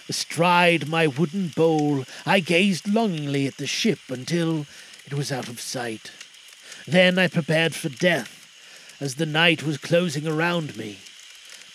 Astride 0.09 0.87
my 0.87 1.07
wooden 1.07 1.49
bowl, 1.49 2.05
I 2.27 2.41
gazed 2.41 2.93
longingly 2.93 3.47
at 3.47 3.57
the 3.57 3.67
ship 3.67 4.01
until 4.09 4.67
it 5.07 5.15
was 5.15 5.33
out 5.33 5.49
of 5.49 5.61
sight. 5.61 6.13
Then 6.87 7.19
I 7.19 7.29
prepared 7.29 7.75
for 7.75 7.89
death 7.89 8.97
as 9.01 9.15
the 9.15 9.27
night 9.27 9.63
was 9.63 9.79
closing 9.79 10.27
around 10.27 10.77
me. 10.77 10.99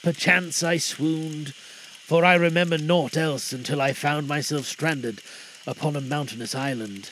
Perchance 0.04 0.62
I 0.64 0.78
swooned, 0.78 1.54
for 1.54 2.24
I 2.24 2.36
remember 2.36 2.78
naught 2.78 3.18
else 3.18 3.52
until 3.52 3.82
I 3.82 3.94
found 3.94 4.28
myself 4.28 4.66
stranded 4.66 5.22
upon 5.66 5.96
a 5.96 6.02
mountainous 6.02 6.54
island. 6.54 7.10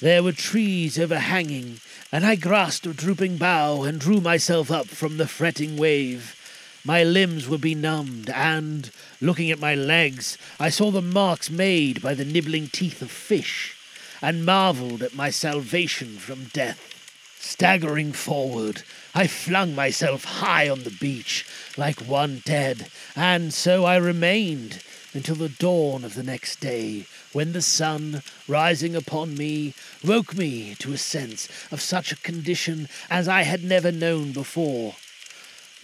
There 0.00 0.22
were 0.22 0.32
trees 0.32 0.98
overhanging, 0.98 1.80
and 2.12 2.26
I 2.26 2.36
grasped 2.36 2.84
a 2.84 2.92
drooping 2.92 3.38
bough 3.38 3.82
and 3.82 3.98
drew 3.98 4.20
myself 4.20 4.70
up 4.70 4.88
from 4.88 5.16
the 5.16 5.26
fretting 5.26 5.78
wave. 5.78 6.36
My 6.84 7.02
limbs 7.02 7.48
were 7.48 7.56
benumbed, 7.56 8.28
and, 8.28 8.90
looking 9.22 9.50
at 9.50 9.58
my 9.58 9.74
legs, 9.74 10.36
I 10.60 10.68
saw 10.68 10.90
the 10.90 11.00
marks 11.00 11.48
made 11.48 12.02
by 12.02 12.12
the 12.12 12.26
nibbling 12.26 12.68
teeth 12.68 13.00
of 13.00 13.10
fish, 13.10 13.74
and 14.20 14.44
marveled 14.44 15.02
at 15.02 15.14
my 15.14 15.30
salvation 15.30 16.18
from 16.18 16.50
death. 16.52 16.92
Staggering 17.40 18.12
forward, 18.12 18.82
I 19.14 19.26
flung 19.26 19.74
myself 19.74 20.24
high 20.24 20.68
on 20.68 20.84
the 20.84 20.90
beach, 20.90 21.46
like 21.78 22.00
one 22.00 22.42
dead, 22.44 22.90
and 23.14 23.54
so 23.54 23.86
I 23.86 23.96
remained 23.96 24.82
until 25.14 25.36
the 25.36 25.48
dawn 25.48 26.04
of 26.04 26.14
the 26.14 26.22
next 26.22 26.60
day, 26.60 27.06
when 27.36 27.52
the 27.52 27.60
sun, 27.60 28.22
rising 28.48 28.96
upon 28.96 29.36
me, 29.36 29.74
woke 30.02 30.34
me 30.34 30.74
to 30.74 30.94
a 30.94 30.96
sense 30.96 31.50
of 31.70 31.82
such 31.82 32.10
a 32.10 32.22
condition 32.22 32.88
as 33.10 33.28
I 33.28 33.42
had 33.42 33.62
never 33.62 33.92
known 33.92 34.32
before. 34.32 34.94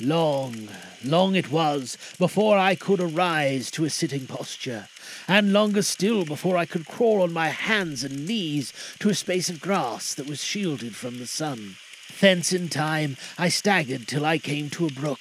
Long, 0.00 0.70
long 1.04 1.34
it 1.36 1.50
was 1.50 1.98
before 2.18 2.56
I 2.56 2.74
could 2.74 3.02
arise 3.02 3.70
to 3.72 3.84
a 3.84 3.90
sitting 3.90 4.26
posture, 4.26 4.88
and 5.28 5.52
longer 5.52 5.82
still 5.82 6.24
before 6.24 6.56
I 6.56 6.64
could 6.64 6.86
crawl 6.86 7.20
on 7.20 7.34
my 7.34 7.50
hands 7.50 8.02
and 8.02 8.26
knees 8.26 8.72
to 9.00 9.10
a 9.10 9.14
space 9.14 9.50
of 9.50 9.60
grass 9.60 10.14
that 10.14 10.26
was 10.26 10.42
shielded 10.42 10.96
from 10.96 11.18
the 11.18 11.26
sun. 11.26 11.76
Thence 12.18 12.54
in 12.54 12.70
time 12.70 13.18
I 13.36 13.50
staggered 13.50 14.08
till 14.08 14.24
I 14.24 14.38
came 14.38 14.70
to 14.70 14.86
a 14.86 14.90
brook, 14.90 15.20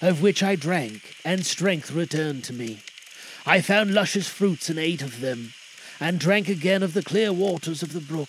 of 0.00 0.22
which 0.22 0.42
I 0.42 0.56
drank, 0.56 1.16
and 1.22 1.44
strength 1.44 1.92
returned 1.92 2.44
to 2.44 2.54
me. 2.54 2.78
I 3.44 3.60
found 3.60 3.92
luscious 3.92 4.26
fruits 4.26 4.70
and 4.70 4.78
ate 4.78 5.02
of 5.02 5.20
them, 5.20 5.52
and 6.00 6.18
drank 6.18 6.48
again 6.48 6.82
of 6.82 6.94
the 6.94 7.02
clear 7.02 7.32
waters 7.32 7.82
of 7.82 7.92
the 7.92 8.00
brook. 8.00 8.28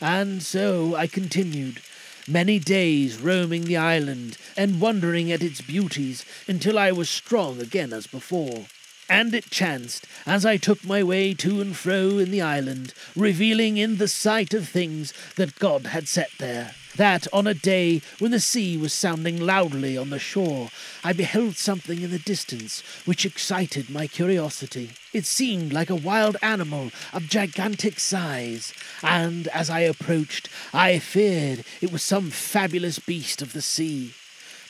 And 0.00 0.42
so 0.42 0.94
I 0.94 1.06
continued, 1.06 1.80
many 2.26 2.58
days 2.58 3.20
roaming 3.20 3.64
the 3.64 3.76
island 3.76 4.38
and 4.56 4.80
wondering 4.80 5.30
at 5.30 5.42
its 5.42 5.60
beauties 5.60 6.24
until 6.46 6.78
I 6.78 6.92
was 6.92 7.08
strong 7.08 7.60
again 7.60 7.92
as 7.92 8.06
before. 8.06 8.66
And 9.08 9.34
it 9.34 9.50
chanced, 9.50 10.06
as 10.24 10.46
I 10.46 10.56
took 10.56 10.84
my 10.84 11.02
way 11.02 11.34
to 11.34 11.60
and 11.60 11.76
fro 11.76 12.18
in 12.18 12.30
the 12.30 12.42
island, 12.42 12.94
revealing 13.16 13.76
in 13.76 13.96
the 13.96 14.06
sight 14.06 14.54
of 14.54 14.68
things 14.68 15.12
that 15.34 15.58
God 15.58 15.86
had 15.86 16.06
set 16.06 16.30
there, 16.38 16.74
that 16.96 17.26
on 17.32 17.46
a 17.46 17.54
day 17.54 18.02
when 18.18 18.30
the 18.30 18.40
sea 18.40 18.76
was 18.76 18.92
sounding 18.92 19.40
loudly 19.40 19.96
on 19.96 20.10
the 20.10 20.18
shore, 20.18 20.70
I 21.04 21.12
beheld 21.12 21.56
something 21.56 22.02
in 22.02 22.10
the 22.10 22.18
distance 22.18 22.82
which 23.04 23.24
excited 23.24 23.90
my 23.90 24.06
curiosity. 24.06 24.90
It 25.12 25.24
seemed 25.24 25.72
like 25.72 25.90
a 25.90 25.94
wild 25.94 26.36
animal 26.42 26.90
of 27.12 27.28
gigantic 27.28 28.00
size, 28.00 28.72
and 29.02 29.48
as 29.48 29.70
I 29.70 29.80
approached, 29.80 30.48
I 30.72 30.98
feared 30.98 31.64
it 31.80 31.92
was 31.92 32.02
some 32.02 32.30
fabulous 32.30 32.98
beast 32.98 33.42
of 33.42 33.52
the 33.52 33.62
sea. 33.62 34.14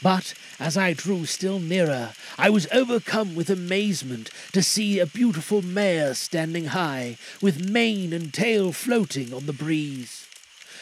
But 0.03 0.33
as 0.59 0.79
I 0.79 0.95
drew 0.95 1.27
still 1.27 1.61
nearer, 1.61 2.13
I 2.39 2.49
was 2.49 2.67
overcome 2.73 3.35
with 3.35 3.51
amazement 3.51 4.31
to 4.53 4.63
see 4.63 4.99
a 4.99 5.07
beautiful 5.07 5.61
mare 5.61 6.15
standing 6.15 6.67
high, 6.67 7.19
with 7.43 7.69
mane 7.69 8.13
and 8.13 8.33
tail 8.33 8.73
floating 8.73 9.35
on 9.35 9.45
the 9.47 9.53
breeze. 9.53 10.20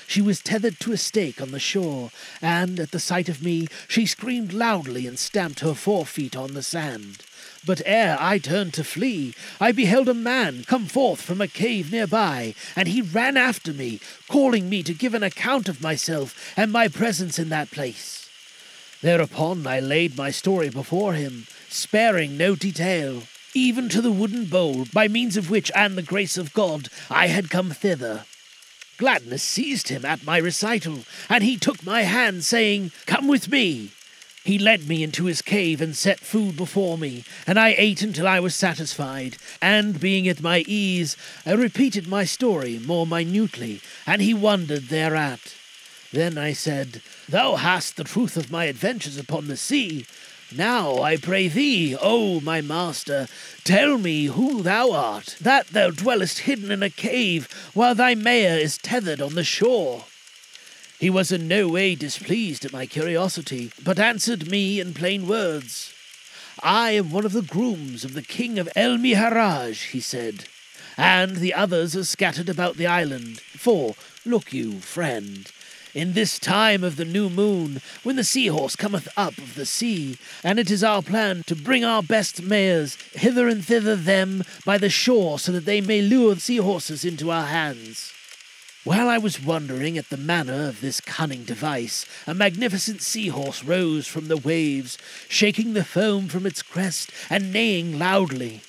She 0.08 0.22
was 0.22 0.40
tethered 0.40 0.80
to 0.80 0.92
a 0.92 0.96
stake 0.96 1.38
on 1.38 1.50
the 1.50 1.60
shore, 1.60 2.10
and 2.40 2.80
at 2.80 2.92
the 2.92 2.98
sight 2.98 3.28
of 3.28 3.42
me 3.42 3.68
she 3.88 4.06
screamed 4.06 4.54
loudly 4.54 5.06
and 5.06 5.18
stamped 5.18 5.60
her 5.60 5.74
forefeet 5.74 6.34
on 6.34 6.54
the 6.54 6.62
sand. 6.62 7.18
But 7.66 7.82
ere 7.84 8.16
I 8.18 8.38
turned 8.38 8.72
to 8.74 8.84
flee, 8.84 9.34
I 9.60 9.70
beheld 9.70 10.08
a 10.08 10.14
man 10.14 10.64
come 10.66 10.86
forth 10.86 11.20
from 11.20 11.42
a 11.42 11.46
cave 11.46 11.92
near 11.92 12.06
by, 12.06 12.54
and 12.74 12.88
he 12.88 13.02
ran 13.02 13.36
after 13.36 13.74
me, 13.74 14.00
calling 14.28 14.70
me 14.70 14.82
to 14.84 14.94
give 14.94 15.12
an 15.12 15.22
account 15.22 15.68
of 15.68 15.82
myself 15.82 16.54
and 16.56 16.72
my 16.72 16.88
presence 16.88 17.38
in 17.38 17.50
that 17.50 17.70
place. 17.70 18.30
Thereupon 19.02 19.66
I 19.66 19.78
laid 19.78 20.16
my 20.16 20.30
story 20.30 20.70
before 20.70 21.12
him, 21.12 21.46
sparing 21.68 22.38
no 22.38 22.56
detail, 22.56 23.24
even 23.52 23.90
to 23.90 24.00
the 24.00 24.10
wooden 24.10 24.46
bowl 24.46 24.86
by 24.90 25.06
means 25.06 25.36
of 25.36 25.50
which, 25.50 25.70
and 25.74 25.98
the 25.98 26.02
grace 26.02 26.38
of 26.38 26.54
God, 26.54 26.88
I 27.10 27.26
had 27.26 27.50
come 27.50 27.72
thither. 27.72 28.24
Gladness 28.98 29.44
seized 29.44 29.88
him 29.88 30.04
at 30.04 30.24
my 30.24 30.38
recital, 30.38 31.04
and 31.28 31.44
he 31.44 31.56
took 31.56 31.86
my 31.86 32.02
hand, 32.02 32.44
saying, 32.44 32.90
Come 33.06 33.28
with 33.28 33.48
me. 33.48 33.92
He 34.44 34.58
led 34.58 34.88
me 34.88 35.02
into 35.02 35.26
his 35.26 35.40
cave 35.40 35.80
and 35.80 35.94
set 35.94 36.20
food 36.20 36.56
before 36.56 36.98
me, 36.98 37.22
and 37.46 37.60
I 37.60 37.74
ate 37.78 38.02
until 38.02 38.26
I 38.26 38.40
was 38.40 38.56
satisfied, 38.56 39.36
and 39.62 40.00
being 40.00 40.26
at 40.26 40.42
my 40.42 40.64
ease, 40.66 41.16
I 41.46 41.52
repeated 41.52 42.08
my 42.08 42.24
story 42.24 42.78
more 42.78 43.06
minutely, 43.06 43.80
and 44.06 44.20
he 44.20 44.34
wondered 44.34 44.88
thereat. 44.88 45.54
Then 46.12 46.38
I 46.38 46.52
said, 46.52 47.02
Thou 47.28 47.56
hast 47.56 47.96
the 47.96 48.04
truth 48.04 48.36
of 48.36 48.50
my 48.50 48.64
adventures 48.64 49.18
upon 49.18 49.46
the 49.46 49.56
sea. 49.56 50.06
Now 50.54 51.02
I 51.02 51.18
pray 51.18 51.48
thee, 51.48 51.94
O 52.00 52.40
my 52.40 52.62
master, 52.62 53.28
tell 53.64 53.98
me 53.98 54.24
who 54.24 54.62
thou 54.62 54.92
art, 54.92 55.36
that 55.40 55.68
thou 55.68 55.90
dwellest 55.90 56.40
hidden 56.40 56.70
in 56.70 56.82
a 56.82 56.88
cave, 56.88 57.48
while 57.74 57.94
thy 57.94 58.14
mare 58.14 58.58
is 58.58 58.78
tethered 58.78 59.20
on 59.20 59.34
the 59.34 59.44
shore. 59.44 60.04
He 60.98 61.10
was 61.10 61.30
in 61.30 61.48
no 61.48 61.68
way 61.68 61.94
displeased 61.94 62.64
at 62.64 62.72
my 62.72 62.86
curiosity, 62.86 63.72
but 63.84 63.98
answered 63.98 64.50
me 64.50 64.80
in 64.80 64.94
plain 64.94 65.28
words. 65.28 65.92
I 66.62 66.92
am 66.92 67.10
one 67.10 67.26
of 67.26 67.32
the 67.32 67.42
grooms 67.42 68.02
of 68.02 68.14
the 68.14 68.22
king 68.22 68.58
of 68.58 68.70
El 68.74 68.96
Miharaj, 68.96 69.90
he 69.90 70.00
said, 70.00 70.46
and 70.96 71.36
the 71.36 71.52
others 71.52 71.94
are 71.94 72.04
scattered 72.04 72.48
about 72.48 72.78
the 72.78 72.86
island. 72.86 73.40
For, 73.40 73.94
look 74.24 74.52
you, 74.54 74.80
friend, 74.80 75.50
In 75.94 76.12
this 76.12 76.38
time 76.38 76.84
of 76.84 76.96
the 76.96 77.04
new 77.04 77.30
moon, 77.30 77.80
when 78.02 78.16
the 78.16 78.24
seahorse 78.24 78.76
cometh 78.76 79.08
up 79.16 79.38
of 79.38 79.54
the 79.54 79.66
sea, 79.66 80.18
and 80.44 80.58
it 80.58 80.70
is 80.70 80.84
our 80.84 81.02
plan 81.02 81.42
to 81.46 81.56
bring 81.56 81.84
our 81.84 82.02
best 82.02 82.42
mares 82.42 82.96
hither 83.12 83.48
and 83.48 83.64
thither 83.64 83.96
them 83.96 84.44
by 84.64 84.78
the 84.78 84.90
shore, 84.90 85.38
so 85.38 85.52
that 85.52 85.64
they 85.64 85.80
may 85.80 86.02
lure 86.02 86.34
the 86.34 86.40
seahorses 86.40 87.04
into 87.04 87.30
our 87.30 87.46
hands. 87.46 88.12
While 88.84 89.08
I 89.08 89.18
was 89.18 89.42
wondering 89.42 89.98
at 89.98 90.08
the 90.08 90.16
manner 90.16 90.68
of 90.68 90.80
this 90.80 91.00
cunning 91.00 91.44
device, 91.44 92.06
a 92.26 92.34
magnificent 92.34 93.02
seahorse 93.02 93.64
rose 93.64 94.06
from 94.06 94.28
the 94.28 94.36
waves, 94.36 94.96
shaking 95.28 95.74
the 95.74 95.84
foam 95.84 96.28
from 96.28 96.46
its 96.46 96.62
crest 96.62 97.10
and 97.28 97.52
neighing 97.52 97.98
loudly. 97.98 98.62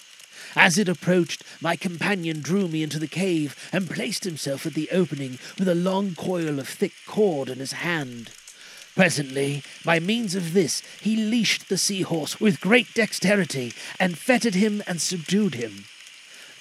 As 0.55 0.77
it 0.77 0.89
approached, 0.89 1.43
my 1.61 1.75
companion 1.75 2.41
drew 2.41 2.67
me 2.67 2.83
into 2.83 2.99
the 2.99 3.07
cave 3.07 3.55
and 3.71 3.89
placed 3.89 4.23
himself 4.23 4.65
at 4.65 4.73
the 4.73 4.89
opening 4.91 5.37
with 5.57 5.67
a 5.67 5.75
long 5.75 6.15
coil 6.15 6.59
of 6.59 6.67
thick 6.67 6.93
cord 7.05 7.49
in 7.49 7.59
his 7.59 7.73
hand. 7.73 8.31
Presently, 8.95 9.63
by 9.85 9.99
means 9.99 10.35
of 10.35 10.53
this, 10.53 10.81
he 10.99 11.15
leashed 11.15 11.69
the 11.69 11.77
seahorse 11.77 12.39
with 12.39 12.59
great 12.59 12.93
dexterity 12.93 13.73
and 13.99 14.17
fettered 14.17 14.55
him 14.55 14.83
and 14.87 14.99
subdued 14.99 15.55
him. 15.55 15.85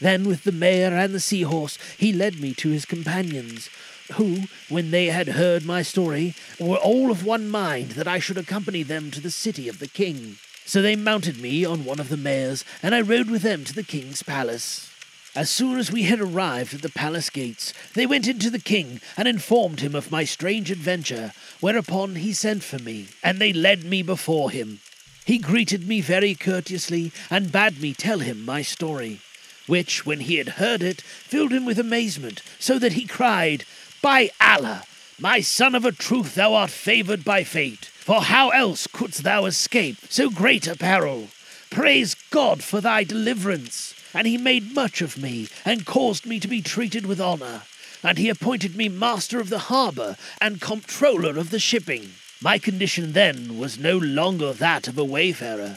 Then, 0.01 0.25
with 0.29 0.45
the 0.45 0.53
mare 0.53 0.97
and 0.97 1.13
the 1.13 1.21
seahorse, 1.21 1.79
he 1.97 2.13
led 2.13 2.39
me 2.39 2.55
to 2.55 2.69
his 2.69 2.85
companions, 2.85 3.69
who, 4.13 4.43
when 4.69 4.91
they 4.91 5.07
had 5.07 5.29
heard 5.29 5.65
my 5.65 5.83
story, 5.83 6.35
were 6.61 6.77
all 6.77 7.11
of 7.11 7.25
one 7.25 7.49
mind 7.49 7.93
that 7.93 8.07
I 8.07 8.21
should 8.21 8.39
accompany 8.39 8.83
them 8.83 9.11
to 9.11 9.21
the 9.21 9.31
city 9.31 9.69
of 9.69 9.81
the 9.81 9.89
king. 9.89 10.37
So 10.69 10.83
they 10.83 10.97
mounted 10.97 11.41
me 11.41 11.65
on 11.65 11.87
one 11.87 11.99
of 11.99 12.11
the 12.11 12.19
mares, 12.19 12.63
and 12.83 12.95
I 12.95 13.01
rode 13.01 13.31
with 13.31 13.41
them 13.41 13.65
to 13.65 13.73
the 13.73 13.83
king's 13.83 14.23
palace. 14.23 14.93
As 15.35 15.49
soon 15.49 15.79
as 15.79 15.91
we 15.91 16.03
had 16.03 16.21
arrived 16.21 16.75
at 16.75 16.83
the 16.83 16.91
palace 16.91 17.31
gates, 17.31 17.73
they 17.95 18.05
went 18.05 18.29
into 18.29 18.51
the 18.51 18.59
king 18.59 19.01
and 19.17 19.27
informed 19.27 19.81
him 19.81 19.95
of 19.95 20.11
my 20.11 20.25
strange 20.25 20.71
adventure, 20.71 21.33
whereupon 21.61 22.17
he 22.17 22.35
sent 22.35 22.63
for 22.63 22.79
me, 22.79 23.09
and 23.25 23.39
they 23.39 23.51
led 23.51 23.83
me 23.83 24.03
before 24.03 24.51
him. 24.51 24.81
He 25.25 25.39
greeted 25.39 25.89
me 25.89 26.03
very 26.03 26.35
courteously 26.35 27.13
and 27.31 27.51
bade 27.51 27.81
me 27.81 27.95
tell 27.95 28.19
him 28.19 28.45
my 28.45 28.61
story 28.61 29.21
which, 29.67 30.05
when 30.05 30.21
he 30.21 30.37
had 30.37 30.49
heard 30.61 30.83
it, 30.83 31.01
filled 31.01 31.53
him 31.53 31.65
with 31.65 31.79
amazement, 31.79 32.43
so 32.59 32.79
that 32.79 32.93
he 32.93 33.07
cried, 33.07 33.65
By 34.03 34.29
Allah, 34.39 34.85
my 35.19 35.41
son 35.41 35.75
of 35.75 35.87
a 35.87 35.93
truth, 35.93 36.35
thou 36.35 36.53
art 36.53 36.71
favoured 36.71 37.25
by 37.25 37.43
fate, 37.43 37.91
for 38.09 38.23
how 38.23 38.49
else 38.49 38.87
couldst 38.87 39.23
thou 39.23 39.45
escape 39.45 39.99
so 40.09 40.31
great 40.31 40.67
a 40.67 40.75
peril? 40.75 41.29
Praise 41.69 42.15
God 42.31 42.63
for 42.63 42.81
thy 42.81 43.05
deliverance. 43.05 43.95
And 44.15 44.27
he 44.27 44.39
made 44.39 44.75
much 44.75 45.03
of 45.03 45.19
me, 45.19 45.49
and 45.63 45.85
caused 45.85 46.25
me 46.25 46.41
to 46.41 46.49
be 46.49 46.63
treated 46.63 47.05
with 47.05 47.21
honour. 47.21 47.65
And 48.03 48.17
he 48.17 48.31
appointed 48.31 48.75
me 48.75 48.89
master 48.89 49.41
of 49.41 49.51
the 49.51 49.59
harbour 49.59 50.17
and 50.41 50.59
comptroller 50.59 51.37
of 51.39 51.51
the 51.51 51.59
shipping. 51.59 52.13
My 52.41 52.57
condition 52.57 53.13
then 53.13 53.59
was 53.59 53.79
no 53.79 53.99
longer 53.99 54.55
that 54.55 54.89
of 54.89 54.97
a 54.97 55.05
wayfarer. 55.05 55.77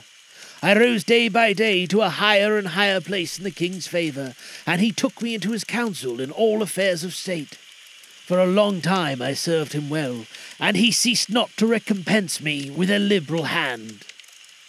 I 0.64 0.80
rose 0.80 1.04
day 1.04 1.28
by 1.28 1.52
day 1.52 1.86
to 1.88 2.00
a 2.00 2.08
higher 2.08 2.58
and 2.58 2.70
higher 2.70 3.02
place 3.02 3.40
in 3.40 3.44
the 3.44 3.52
king's 3.52 3.88
favour, 3.88 4.36
and 4.66 4.80
he 4.80 4.94
took 4.94 5.22
me 5.22 5.36
into 5.36 5.52
his 5.52 5.66
council 5.66 6.22
in 6.22 6.32
all 6.32 6.62
affairs 6.62 7.04
of 7.04 7.14
state. 7.14 7.58
For 8.32 8.40
a 8.40 8.46
long 8.46 8.80
time 8.80 9.22
I 9.22 9.34
served 9.34 9.74
him 9.74 9.90
well, 9.90 10.26
and 10.58 10.78
he 10.78 10.94
ceased 10.94 11.30
not 11.30 11.50
to 11.58 11.68
recompense 11.68 12.40
me 12.40 12.70
with 12.70 12.90
a 12.90 12.98
liberal 12.98 13.44
hand. 13.44 14.06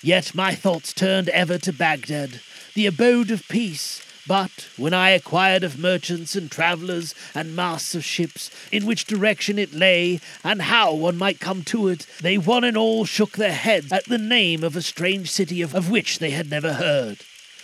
Yet 0.03 0.35
my 0.35 0.53
thoughts 0.53 0.93
turned 0.93 1.29
ever 1.29 1.59
to 1.59 1.73
Baghdad, 1.73 2.41
the 2.75 2.87
abode 2.87 3.31
of 3.31 3.47
peace, 3.47 4.05
but 4.27 4.67
when 4.77 4.93
I 4.93 5.11
acquired 5.11 5.63
of 5.63 5.79
merchants 5.79 6.35
and 6.35 6.51
travellers 6.51 7.15
and 7.37 7.55
masts 7.55 7.95
of 7.95 8.05
ships, 8.05 8.51
in 8.73 8.85
which 8.85 9.05
direction 9.05 9.61
it 9.61 9.73
lay, 9.73 10.19
and 10.43 10.63
how 10.63 10.93
one 10.93 11.17
might 11.17 11.39
come 11.39 11.63
to 11.67 11.87
it, 11.87 12.05
they 12.21 12.39
one 12.39 12.65
and 12.65 12.77
all 12.77 13.05
shook 13.05 13.37
their 13.37 13.55
heads 13.55 13.93
at 13.93 14.07
the 14.07 14.19
name 14.19 14.65
of 14.65 14.75
a 14.75 14.83
strange 14.83 15.31
city 15.31 15.63
of, 15.63 15.73
of 15.73 15.89
which 15.89 16.19
they 16.19 16.31
had 16.31 16.51
never 16.51 16.73
heard. 16.73 17.19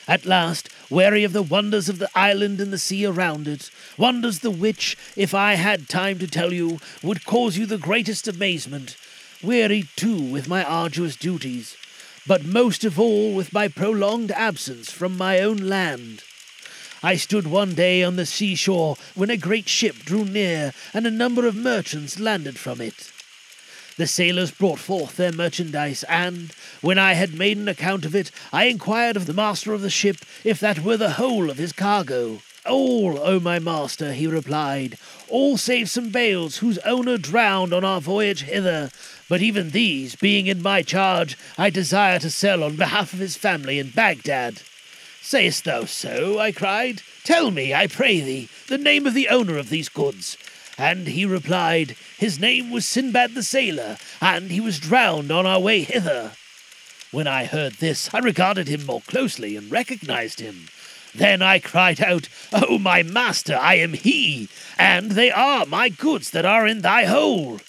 At 0.07 0.25
last, 0.25 0.69
weary 0.90 1.25
of 1.25 1.33
the 1.33 1.42
wonders 1.42 1.88
of 1.88 1.99
the 1.99 2.11
island 2.14 2.61
and 2.61 2.73
the 2.73 2.78
sea 2.78 3.04
around 3.04 3.47
it, 3.47 3.71
wonders 3.97 4.40
the 4.40 4.50
which, 4.50 4.97
if 5.16 5.35
I 5.35 5.54
had 5.54 5.88
time 5.88 6.18
to 6.18 6.26
tell 6.26 6.52
you, 6.52 6.78
would 7.02 7.25
cause 7.25 7.57
you 7.57 7.66
the 7.66 7.78
greatest 7.78 8.29
amazement, 8.29 8.96
weary 9.42 9.85
too 9.96 10.20
with 10.20 10.48
my 10.48 10.64
arduous 10.64 11.16
duties, 11.16 11.77
but 12.27 12.44
most 12.44 12.85
of 12.85 12.98
all 12.98 13.35
with 13.35 13.53
my 13.53 13.68
prolonged 13.68 14.31
absence 14.33 14.90
from 14.90 15.16
my 15.16 15.40
own 15.40 15.57
land. 15.57 16.22
I 17.03 17.16
stood 17.16 17.46
one 17.46 17.74
day 17.74 18.03
on 18.03 18.16
the 18.16 18.27
seashore 18.27 18.96
when 19.14 19.31
a 19.31 19.37
great 19.37 19.68
ship 19.68 19.96
drew 19.98 20.24
near, 20.24 20.72
and 20.92 21.07
a 21.07 21.11
number 21.11 21.46
of 21.46 21.55
merchants 21.55 22.18
landed 22.18 22.59
from 22.59 22.81
it. 22.81 23.12
The 23.98 24.06
sailors 24.06 24.52
brought 24.52 24.78
forth 24.78 25.16
their 25.16 25.32
merchandise, 25.32 26.04
and, 26.04 26.52
when 26.80 26.98
I 26.98 27.14
had 27.14 27.34
made 27.34 27.56
an 27.56 27.66
account 27.66 28.04
of 28.04 28.14
it, 28.14 28.30
I 28.52 28.66
inquired 28.66 29.16
of 29.16 29.26
the 29.26 29.34
master 29.34 29.74
of 29.74 29.80
the 29.82 29.90
ship 29.90 30.18
if 30.44 30.61
that 30.61 30.84
were 30.84 30.96
the 30.96 31.14
whole 31.14 31.50
of 31.50 31.58
his 31.58 31.72
cargo. 31.72 32.40
All, 32.64 33.18
O 33.18 33.40
my 33.40 33.58
master, 33.58 34.12
he 34.12 34.28
replied, 34.28 34.98
all 35.28 35.56
save 35.56 35.90
some 35.90 36.11
bales 36.11 36.58
whose 36.58 36.78
owner 36.78 37.18
drowned 37.18 37.72
on 37.72 37.84
our 37.84 38.00
voyage 38.00 38.42
hither. 38.42 38.90
But 39.28 39.42
even 39.42 39.70
these, 39.70 40.14
being 40.14 40.46
in 40.46 40.62
my 40.62 40.82
charge, 40.82 41.37
I 41.58 41.68
desire 41.68 42.20
to 42.20 42.30
sell 42.30 42.62
on 42.62 42.76
behalf 42.76 43.12
of 43.12 43.18
his 43.18 43.37
family 43.37 43.80
in 43.80 43.90
Baghdad. 43.90 44.62
Sayest 45.20 45.64
thou 45.64 45.87
so? 45.87 46.38
I 46.38 46.52
cried. 46.52 47.02
Tell 47.24 47.50
me, 47.50 47.74
I 47.74 47.88
pray 47.88 48.20
thee, 48.20 48.48
the 48.68 48.78
name 48.78 49.06
of 49.08 49.14
the 49.14 49.28
owner 49.28 49.58
of 49.58 49.70
these 49.70 49.88
goods. 49.88 50.38
And 50.79 51.09
he 51.09 51.27
replied, 51.27 51.97
His 52.17 52.38
name 52.38 52.71
was 52.71 52.87
Sinbad 52.87 53.35
the 53.35 53.43
sailor, 53.43 53.99
and 54.21 54.53
he 54.53 54.61
was 54.61 54.79
drowned 54.79 55.33
on 55.33 55.45
our 55.45 55.59
way 55.59 55.83
hither. 55.83 56.33
When 57.11 57.27
I 57.27 57.47
heard 57.47 57.75
this, 57.75 58.09
I 58.14 58.19
regarded 58.19 58.69
him 58.69 58.87
more 58.87 59.01
closely 59.01 59.57
and 59.57 59.73
recognized 59.73 60.38
him. 60.38 60.69
Then 61.14 61.43
I 61.43 61.59
cried 61.59 62.01
out, 62.01 62.29
O 62.53 62.79
my 62.79 63.03
master, 63.03 63.57
I 63.57 63.75
am 63.75 63.95
he, 63.95 64.49
and 64.79 65.12
they 65.12 65.33
are 65.33 65.67
my 65.67 65.88
goods 65.88 66.31
that 66.31 66.47
are 66.47 66.67
in 66.67 66.83
thy 66.83 67.07
hold. 67.07 67.62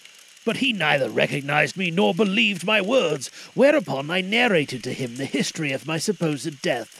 But 0.45 0.57
he 0.57 0.71
neither 0.71 1.09
recognized 1.09 1.77
me 1.77 1.89
nor 1.89 2.13
believed 2.13 2.63
my 2.63 2.81
words, 2.81 3.29
whereupon 3.55 4.11
I 4.11 4.21
narrated 4.21 4.83
to 4.83 4.93
him 4.93 5.15
the 5.15 5.25
history 5.25 5.71
of 5.71 5.87
my 5.87 5.97
supposed 5.97 6.61
death. 6.61 6.98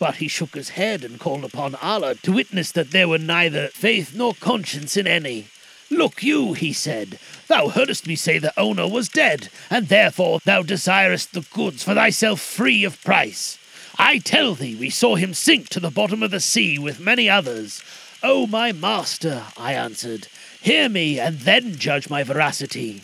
But 0.00 0.16
he 0.16 0.26
shook 0.26 0.56
his 0.56 0.70
head 0.70 1.04
and 1.04 1.20
called 1.20 1.44
upon 1.44 1.76
Allah 1.76 2.16
to 2.16 2.32
witness 2.32 2.72
that 2.72 2.90
there 2.90 3.06
were 3.06 3.18
neither 3.18 3.68
faith 3.68 4.14
nor 4.14 4.34
conscience 4.34 4.96
in 4.96 5.06
any. 5.06 5.46
Look 5.90 6.22
you, 6.22 6.54
he 6.54 6.72
said, 6.72 7.18
thou 7.48 7.68
heardest 7.68 8.06
me 8.06 8.16
say 8.16 8.38
the 8.38 8.58
owner 8.58 8.88
was 8.88 9.08
dead, 9.08 9.50
and 9.68 9.88
therefore 9.88 10.40
thou 10.44 10.62
desirest 10.62 11.32
the 11.32 11.46
goods 11.52 11.82
for 11.82 11.94
thyself 11.94 12.40
free 12.40 12.82
of 12.84 13.02
price. 13.04 13.58
I 13.98 14.18
tell 14.18 14.54
thee, 14.54 14.74
we 14.74 14.88
saw 14.88 15.16
him 15.16 15.34
sink 15.34 15.68
to 15.68 15.80
the 15.80 15.90
bottom 15.90 16.22
of 16.22 16.30
the 16.30 16.40
sea 16.40 16.78
with 16.78 16.98
many 16.98 17.28
others. 17.28 17.82
O 18.22 18.46
my 18.46 18.72
master, 18.72 19.44
I 19.56 19.74
answered, 19.74 20.28
hear 20.62 20.88
me 20.88 21.20
and 21.20 21.40
then 21.40 21.76
judge 21.76 22.08
my 22.08 22.22
veracity. 22.22 23.02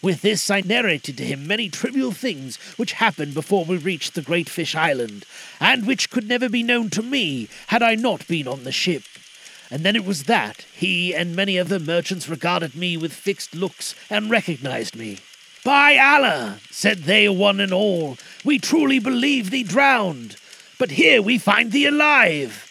With 0.00 0.22
this 0.22 0.48
I 0.48 0.60
narrated 0.60 1.16
to 1.16 1.24
him 1.24 1.46
many 1.46 1.68
trivial 1.68 2.12
things 2.12 2.56
which 2.76 2.92
happened 2.92 3.34
before 3.34 3.64
we 3.64 3.76
reached 3.76 4.14
the 4.14 4.22
great 4.22 4.48
fish 4.48 4.76
island, 4.76 5.24
and 5.58 5.86
which 5.86 6.08
could 6.08 6.28
never 6.28 6.48
be 6.48 6.62
known 6.62 6.88
to 6.90 7.02
me 7.02 7.48
had 7.66 7.82
I 7.82 7.96
not 7.96 8.26
been 8.28 8.46
on 8.46 8.62
the 8.62 8.70
ship. 8.70 9.02
And 9.70 9.84
then 9.84 9.96
it 9.96 10.04
was 10.04 10.24
that 10.24 10.64
he 10.72 11.14
and 11.14 11.34
many 11.34 11.56
of 11.56 11.68
the 11.68 11.80
merchants 11.80 12.28
regarded 12.28 12.76
me 12.76 12.96
with 12.96 13.12
fixed 13.12 13.56
looks 13.56 13.96
and 14.08 14.30
recognized 14.30 14.94
me. 14.94 15.18
By 15.64 15.98
Allah, 15.98 16.60
said 16.70 16.98
they 16.98 17.28
one 17.28 17.58
and 17.58 17.72
all, 17.72 18.18
we 18.44 18.60
truly 18.60 19.00
believe 19.00 19.50
thee 19.50 19.64
drowned, 19.64 20.36
but 20.78 20.92
here 20.92 21.20
we 21.20 21.38
find 21.38 21.72
thee 21.72 21.86
alive. 21.86 22.64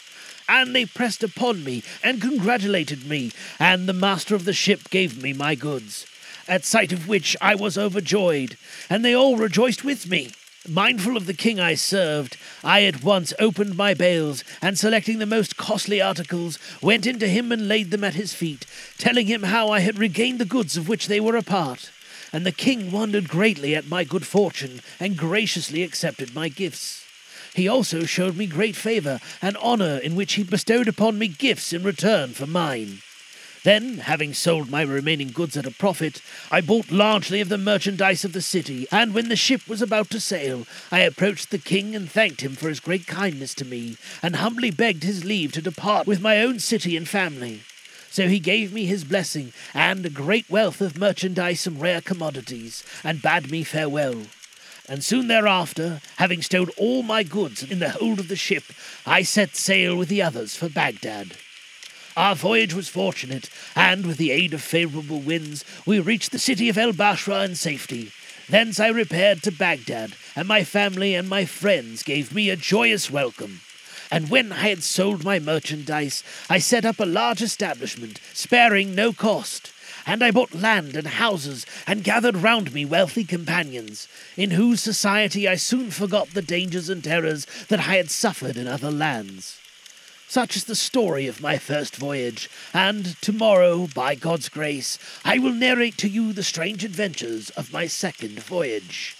And 0.47 0.73
they 0.73 0.85
pressed 0.85 1.23
upon 1.23 1.65
me 1.65 1.83
and 2.01 2.21
congratulated 2.21 3.05
me, 3.05 3.33
and 3.59 3.87
the 3.87 3.93
master 3.93 4.33
of 4.33 4.45
the 4.45 4.53
ship 4.53 4.89
gave 4.89 5.21
me 5.21 5.33
my 5.33 5.53
goods 5.53 6.05
at 6.47 6.65
sight 6.65 6.91
of 6.91 7.07
which 7.07 7.35
I 7.41 7.55
was 7.55 7.77
overjoyed, 7.77 8.57
and 8.89 9.03
they 9.03 9.15
all 9.15 9.37
rejoiced 9.37 9.83
with 9.83 10.09
me. 10.09 10.31
Mindful 10.67 11.15
of 11.15 11.27
the 11.27 11.33
king 11.33 11.61
I 11.61 11.75
served, 11.75 12.35
I 12.61 12.83
at 12.83 13.01
once 13.01 13.33
opened 13.39 13.77
my 13.77 13.93
bales, 13.93 14.43
and 14.61 14.77
selecting 14.77 15.19
the 15.19 15.25
most 15.25 15.55
costly 15.55 16.01
articles, 16.01 16.59
went 16.81 17.07
into 17.07 17.27
him 17.27 17.53
and 17.53 17.69
laid 17.69 17.89
them 17.89 18.03
at 18.03 18.15
his 18.15 18.33
feet, 18.33 18.65
telling 18.97 19.27
him 19.27 19.43
how 19.43 19.69
I 19.69 19.79
had 19.79 19.97
regained 19.97 20.39
the 20.39 20.45
goods 20.45 20.75
of 20.75 20.89
which 20.89 21.07
they 21.07 21.21
were 21.21 21.37
a 21.37 21.41
part. 21.41 21.89
And 22.33 22.45
the 22.45 22.51
king 22.51 22.91
wondered 22.91 23.29
greatly 23.29 23.75
at 23.75 23.87
my 23.87 24.03
good 24.03 24.27
fortune, 24.27 24.81
and 24.99 25.17
graciously 25.17 25.83
accepted 25.83 26.35
my 26.35 26.49
gifts. 26.49 27.05
He 27.53 27.69
also 27.69 28.03
showed 28.03 28.35
me 28.35 28.45
great 28.45 28.75
favour 28.75 29.19
and 29.41 29.55
honour, 29.57 29.97
in 29.97 30.15
which 30.15 30.33
he 30.33 30.43
bestowed 30.43 30.89
upon 30.89 31.17
me 31.17 31.29
gifts 31.29 31.71
in 31.71 31.81
return 31.81 32.33
for 32.33 32.45
mine. 32.45 33.01
Then, 33.67 33.97
having 33.97 34.33
sold 34.33 34.71
my 34.71 34.81
remaining 34.81 35.27
goods 35.27 35.57
at 35.57 35.65
a 35.65 35.71
profit, 35.71 36.21
I 36.49 36.61
bought 36.61 36.89
largely 36.89 37.41
of 37.41 37.49
the 37.49 37.57
merchandise 37.57 38.23
of 38.23 38.31
the 38.31 38.41
city, 38.41 38.87
and 38.93 39.13
when 39.13 39.27
the 39.27 39.35
ship 39.35 39.67
was 39.67 39.81
about 39.81 40.09
to 40.11 40.21
sail, 40.21 40.65
I 40.89 41.01
approached 41.01 41.51
the 41.51 41.57
king 41.57 41.93
and 41.93 42.09
thanked 42.09 42.39
him 42.39 42.55
for 42.55 42.69
his 42.69 42.79
great 42.79 43.07
kindness 43.07 43.53
to 43.55 43.65
me, 43.65 43.97
and 44.23 44.37
humbly 44.37 44.71
begged 44.71 45.03
his 45.03 45.25
leave 45.25 45.51
to 45.51 45.61
depart 45.61 46.07
with 46.07 46.21
my 46.21 46.39
own 46.39 46.59
city 46.59 46.95
and 46.95 47.09
family. 47.09 47.63
So 48.09 48.29
he 48.29 48.39
gave 48.39 48.71
me 48.71 48.85
his 48.85 49.03
blessing 49.03 49.51
and 49.73 50.05
a 50.05 50.09
great 50.09 50.49
wealth 50.49 50.79
of 50.79 50.97
merchandise 50.97 51.67
and 51.67 51.81
rare 51.81 51.99
commodities, 51.99 52.85
and 53.03 53.21
bade 53.21 53.51
me 53.51 53.65
farewell. 53.65 54.27
And 54.87 55.03
soon 55.03 55.27
thereafter, 55.27 55.99
having 56.15 56.41
stowed 56.41 56.71
all 56.77 57.03
my 57.03 57.23
goods 57.23 57.63
in 57.63 57.79
the 57.79 57.89
hold 57.89 58.19
of 58.19 58.29
the 58.29 58.37
ship, 58.37 58.63
I 59.05 59.23
set 59.23 59.57
sail 59.57 59.97
with 59.97 60.07
the 60.07 60.21
others 60.21 60.55
for 60.55 60.69
Baghdad. 60.69 61.35
Our 62.17 62.33
voyage 62.33 62.73
was 62.73 62.89
fortunate, 62.89 63.47
and 63.75 64.03
with 64.03 64.17
the 64.17 64.31
aid 64.31 64.51
of 64.51 64.63
favourable 64.63 65.19
winds, 65.19 65.63
we 65.85 65.99
reached 65.99 66.31
the 66.31 66.39
city 66.39 66.67
of 66.67 66.75
El 66.75 66.91
Bashra 66.91 67.45
in 67.45 67.53
safety. 67.53 68.11
Thence 68.49 68.79
I 68.79 68.87
repaired 68.87 69.43
to 69.43 69.51
Baghdad, 69.51 70.13
and 70.35 70.47
my 70.47 70.63
family 70.63 71.13
and 71.13 71.29
my 71.29 71.45
friends 71.45 72.01
gave 72.01 72.33
me 72.33 72.49
a 72.49 72.55
joyous 72.55 73.11
welcome. 73.11 73.61
And 74.09 74.31
when 74.31 74.51
I 74.51 74.69
had 74.69 74.81
sold 74.81 75.23
my 75.23 75.37
merchandise, 75.37 76.23
I 76.49 76.57
set 76.57 76.85
up 76.85 76.99
a 76.99 77.05
large 77.05 77.43
establishment, 77.43 78.19
sparing 78.33 78.95
no 78.95 79.13
cost. 79.13 79.71
And 80.07 80.23
I 80.23 80.31
bought 80.31 80.55
land 80.55 80.95
and 80.95 81.05
houses, 81.05 81.67
and 81.85 82.03
gathered 82.03 82.37
round 82.37 82.73
me 82.73 82.83
wealthy 82.83 83.25
companions, 83.25 84.07
in 84.35 84.51
whose 84.51 84.81
society 84.81 85.47
I 85.47 85.53
soon 85.53 85.91
forgot 85.91 86.31
the 86.31 86.41
dangers 86.41 86.89
and 86.89 87.03
terrors 87.03 87.45
that 87.67 87.81
I 87.81 87.97
had 87.97 88.09
suffered 88.09 88.57
in 88.57 88.67
other 88.67 88.89
lands. 88.89 89.59
Such 90.29 90.57
is 90.57 90.65
the 90.65 90.75
story 90.75 91.25
of 91.27 91.39
my 91.39 91.57
first 91.57 91.95
voyage, 91.95 92.49
and 92.73 93.15
tomorrow, 93.21 93.87
by 93.87 94.13
God's 94.13 94.49
grace, 94.49 94.99
I 95.23 95.39
will 95.39 95.53
narrate 95.53 95.97
to 95.99 96.09
you 96.09 96.33
the 96.33 96.43
strange 96.43 96.83
adventures 96.83 97.49
of 97.51 97.71
my 97.71 97.87
second 97.87 98.43
voyage. 98.43 99.15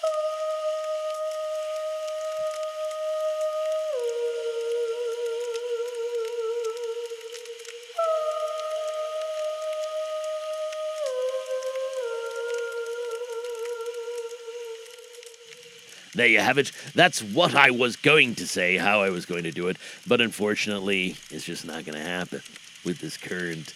There 16.17 16.25
you 16.25 16.39
have 16.39 16.57
it. 16.57 16.71
That's 16.95 17.21
what 17.21 17.53
I 17.53 17.69
was 17.69 17.95
going 17.95 18.33
to 18.35 18.47
say, 18.47 18.77
how 18.77 19.01
I 19.01 19.11
was 19.11 19.27
going 19.27 19.43
to 19.43 19.51
do 19.51 19.67
it. 19.67 19.77
But 20.07 20.19
unfortunately, 20.19 21.15
it's 21.29 21.45
just 21.45 21.63
not 21.63 21.85
going 21.85 21.95
to 21.95 22.03
happen 22.03 22.41
with 22.83 22.97
this 22.97 23.17
current 23.17 23.75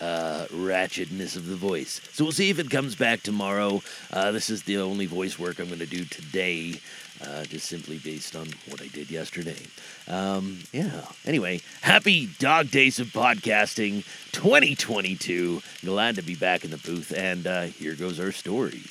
uh, 0.00 0.46
ratchetness 0.50 1.36
of 1.36 1.46
the 1.46 1.54
voice. 1.54 2.00
So 2.12 2.24
we'll 2.24 2.32
see 2.32 2.50
if 2.50 2.58
it 2.58 2.70
comes 2.70 2.96
back 2.96 3.22
tomorrow. 3.22 3.82
Uh, 4.12 4.32
this 4.32 4.50
is 4.50 4.64
the 4.64 4.78
only 4.78 5.06
voice 5.06 5.38
work 5.38 5.60
I'm 5.60 5.68
going 5.68 5.78
to 5.78 5.86
do 5.86 6.04
today, 6.04 6.80
uh, 7.24 7.44
just 7.44 7.68
simply 7.68 7.98
based 7.98 8.34
on 8.34 8.48
what 8.68 8.82
I 8.82 8.88
did 8.88 9.08
yesterday. 9.08 9.62
Um, 10.08 10.58
yeah. 10.72 11.02
Anyway, 11.24 11.60
happy 11.82 12.28
Dog 12.40 12.72
Days 12.72 12.98
of 12.98 13.06
Podcasting 13.08 14.04
2022. 14.32 15.62
Glad 15.84 16.16
to 16.16 16.22
be 16.22 16.34
back 16.34 16.64
in 16.64 16.72
the 16.72 16.78
booth. 16.78 17.12
And 17.16 17.46
uh, 17.46 17.62
here 17.66 17.94
goes 17.94 18.18
our 18.18 18.32
story. 18.32 18.82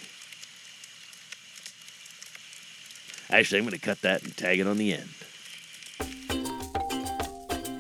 Actually, 3.36 3.58
I'm 3.58 3.66
going 3.66 3.78
to 3.78 3.86
cut 3.86 4.02
that 4.04 4.24
and 4.24 4.38
tag 4.38 4.62
it 4.62 4.68
on 4.68 4.78
the 4.78 4.94
end. 4.94 5.10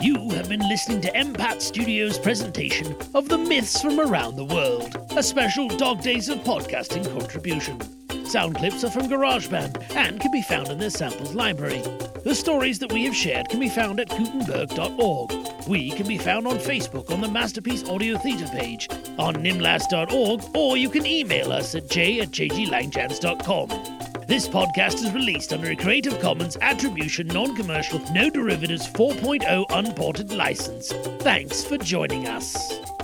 You 0.01 0.29
have 0.31 0.49
been 0.49 0.59
listening 0.59 0.99
to 0.99 1.11
MPAT 1.13 1.61
Studios' 1.61 2.19
presentation 2.19 2.93
of 3.13 3.29
the 3.29 3.37
myths 3.37 3.81
from 3.81 4.01
around 4.01 4.35
the 4.35 4.43
world, 4.43 4.97
a 5.15 5.23
special 5.23 5.69
Dog 5.69 6.01
Days 6.01 6.27
of 6.27 6.39
Podcasting 6.39 7.09
contribution. 7.17 7.79
Sound 8.25 8.57
clips 8.57 8.83
are 8.83 8.91
from 8.91 9.03
GarageBand 9.03 9.95
and 9.95 10.19
can 10.19 10.31
be 10.33 10.41
found 10.41 10.67
in 10.67 10.77
their 10.77 10.89
samples 10.89 11.33
library. 11.33 11.81
The 12.25 12.35
stories 12.35 12.77
that 12.79 12.91
we 12.91 13.05
have 13.05 13.15
shared 13.15 13.47
can 13.47 13.61
be 13.61 13.69
found 13.69 14.01
at 14.01 14.09
gutenberg.org. 14.09 15.67
We 15.69 15.91
can 15.91 16.05
be 16.05 16.17
found 16.17 16.47
on 16.47 16.57
Facebook 16.57 17.09
on 17.11 17.21
the 17.21 17.31
Masterpiece 17.31 17.87
Audio 17.87 18.17
Theatre 18.17 18.51
page, 18.51 18.89
on 19.17 19.35
nimlas.org, 19.35 20.43
or 20.53 20.75
you 20.75 20.89
can 20.89 21.05
email 21.05 21.53
us 21.53 21.75
at 21.75 21.89
j 21.89 22.19
at 22.19 22.31
jglangchance.com. 22.31 23.94
This 24.27 24.47
podcast 24.47 24.95
is 24.95 25.11
released 25.11 25.53
under 25.53 25.69
a 25.69 25.75
Creative 25.75 26.19
Commons 26.19 26.57
Attribution 26.59 27.27
Non 27.27 27.55
Commercial 27.55 27.99
No 28.11 28.27
Derivatives 28.31 28.87
4.0 28.87 29.65
Unported 29.69 30.33
license. 30.33 30.91
Thanks 31.19 31.63
for 31.63 31.77
joining 31.77 32.27
us. 32.27 32.94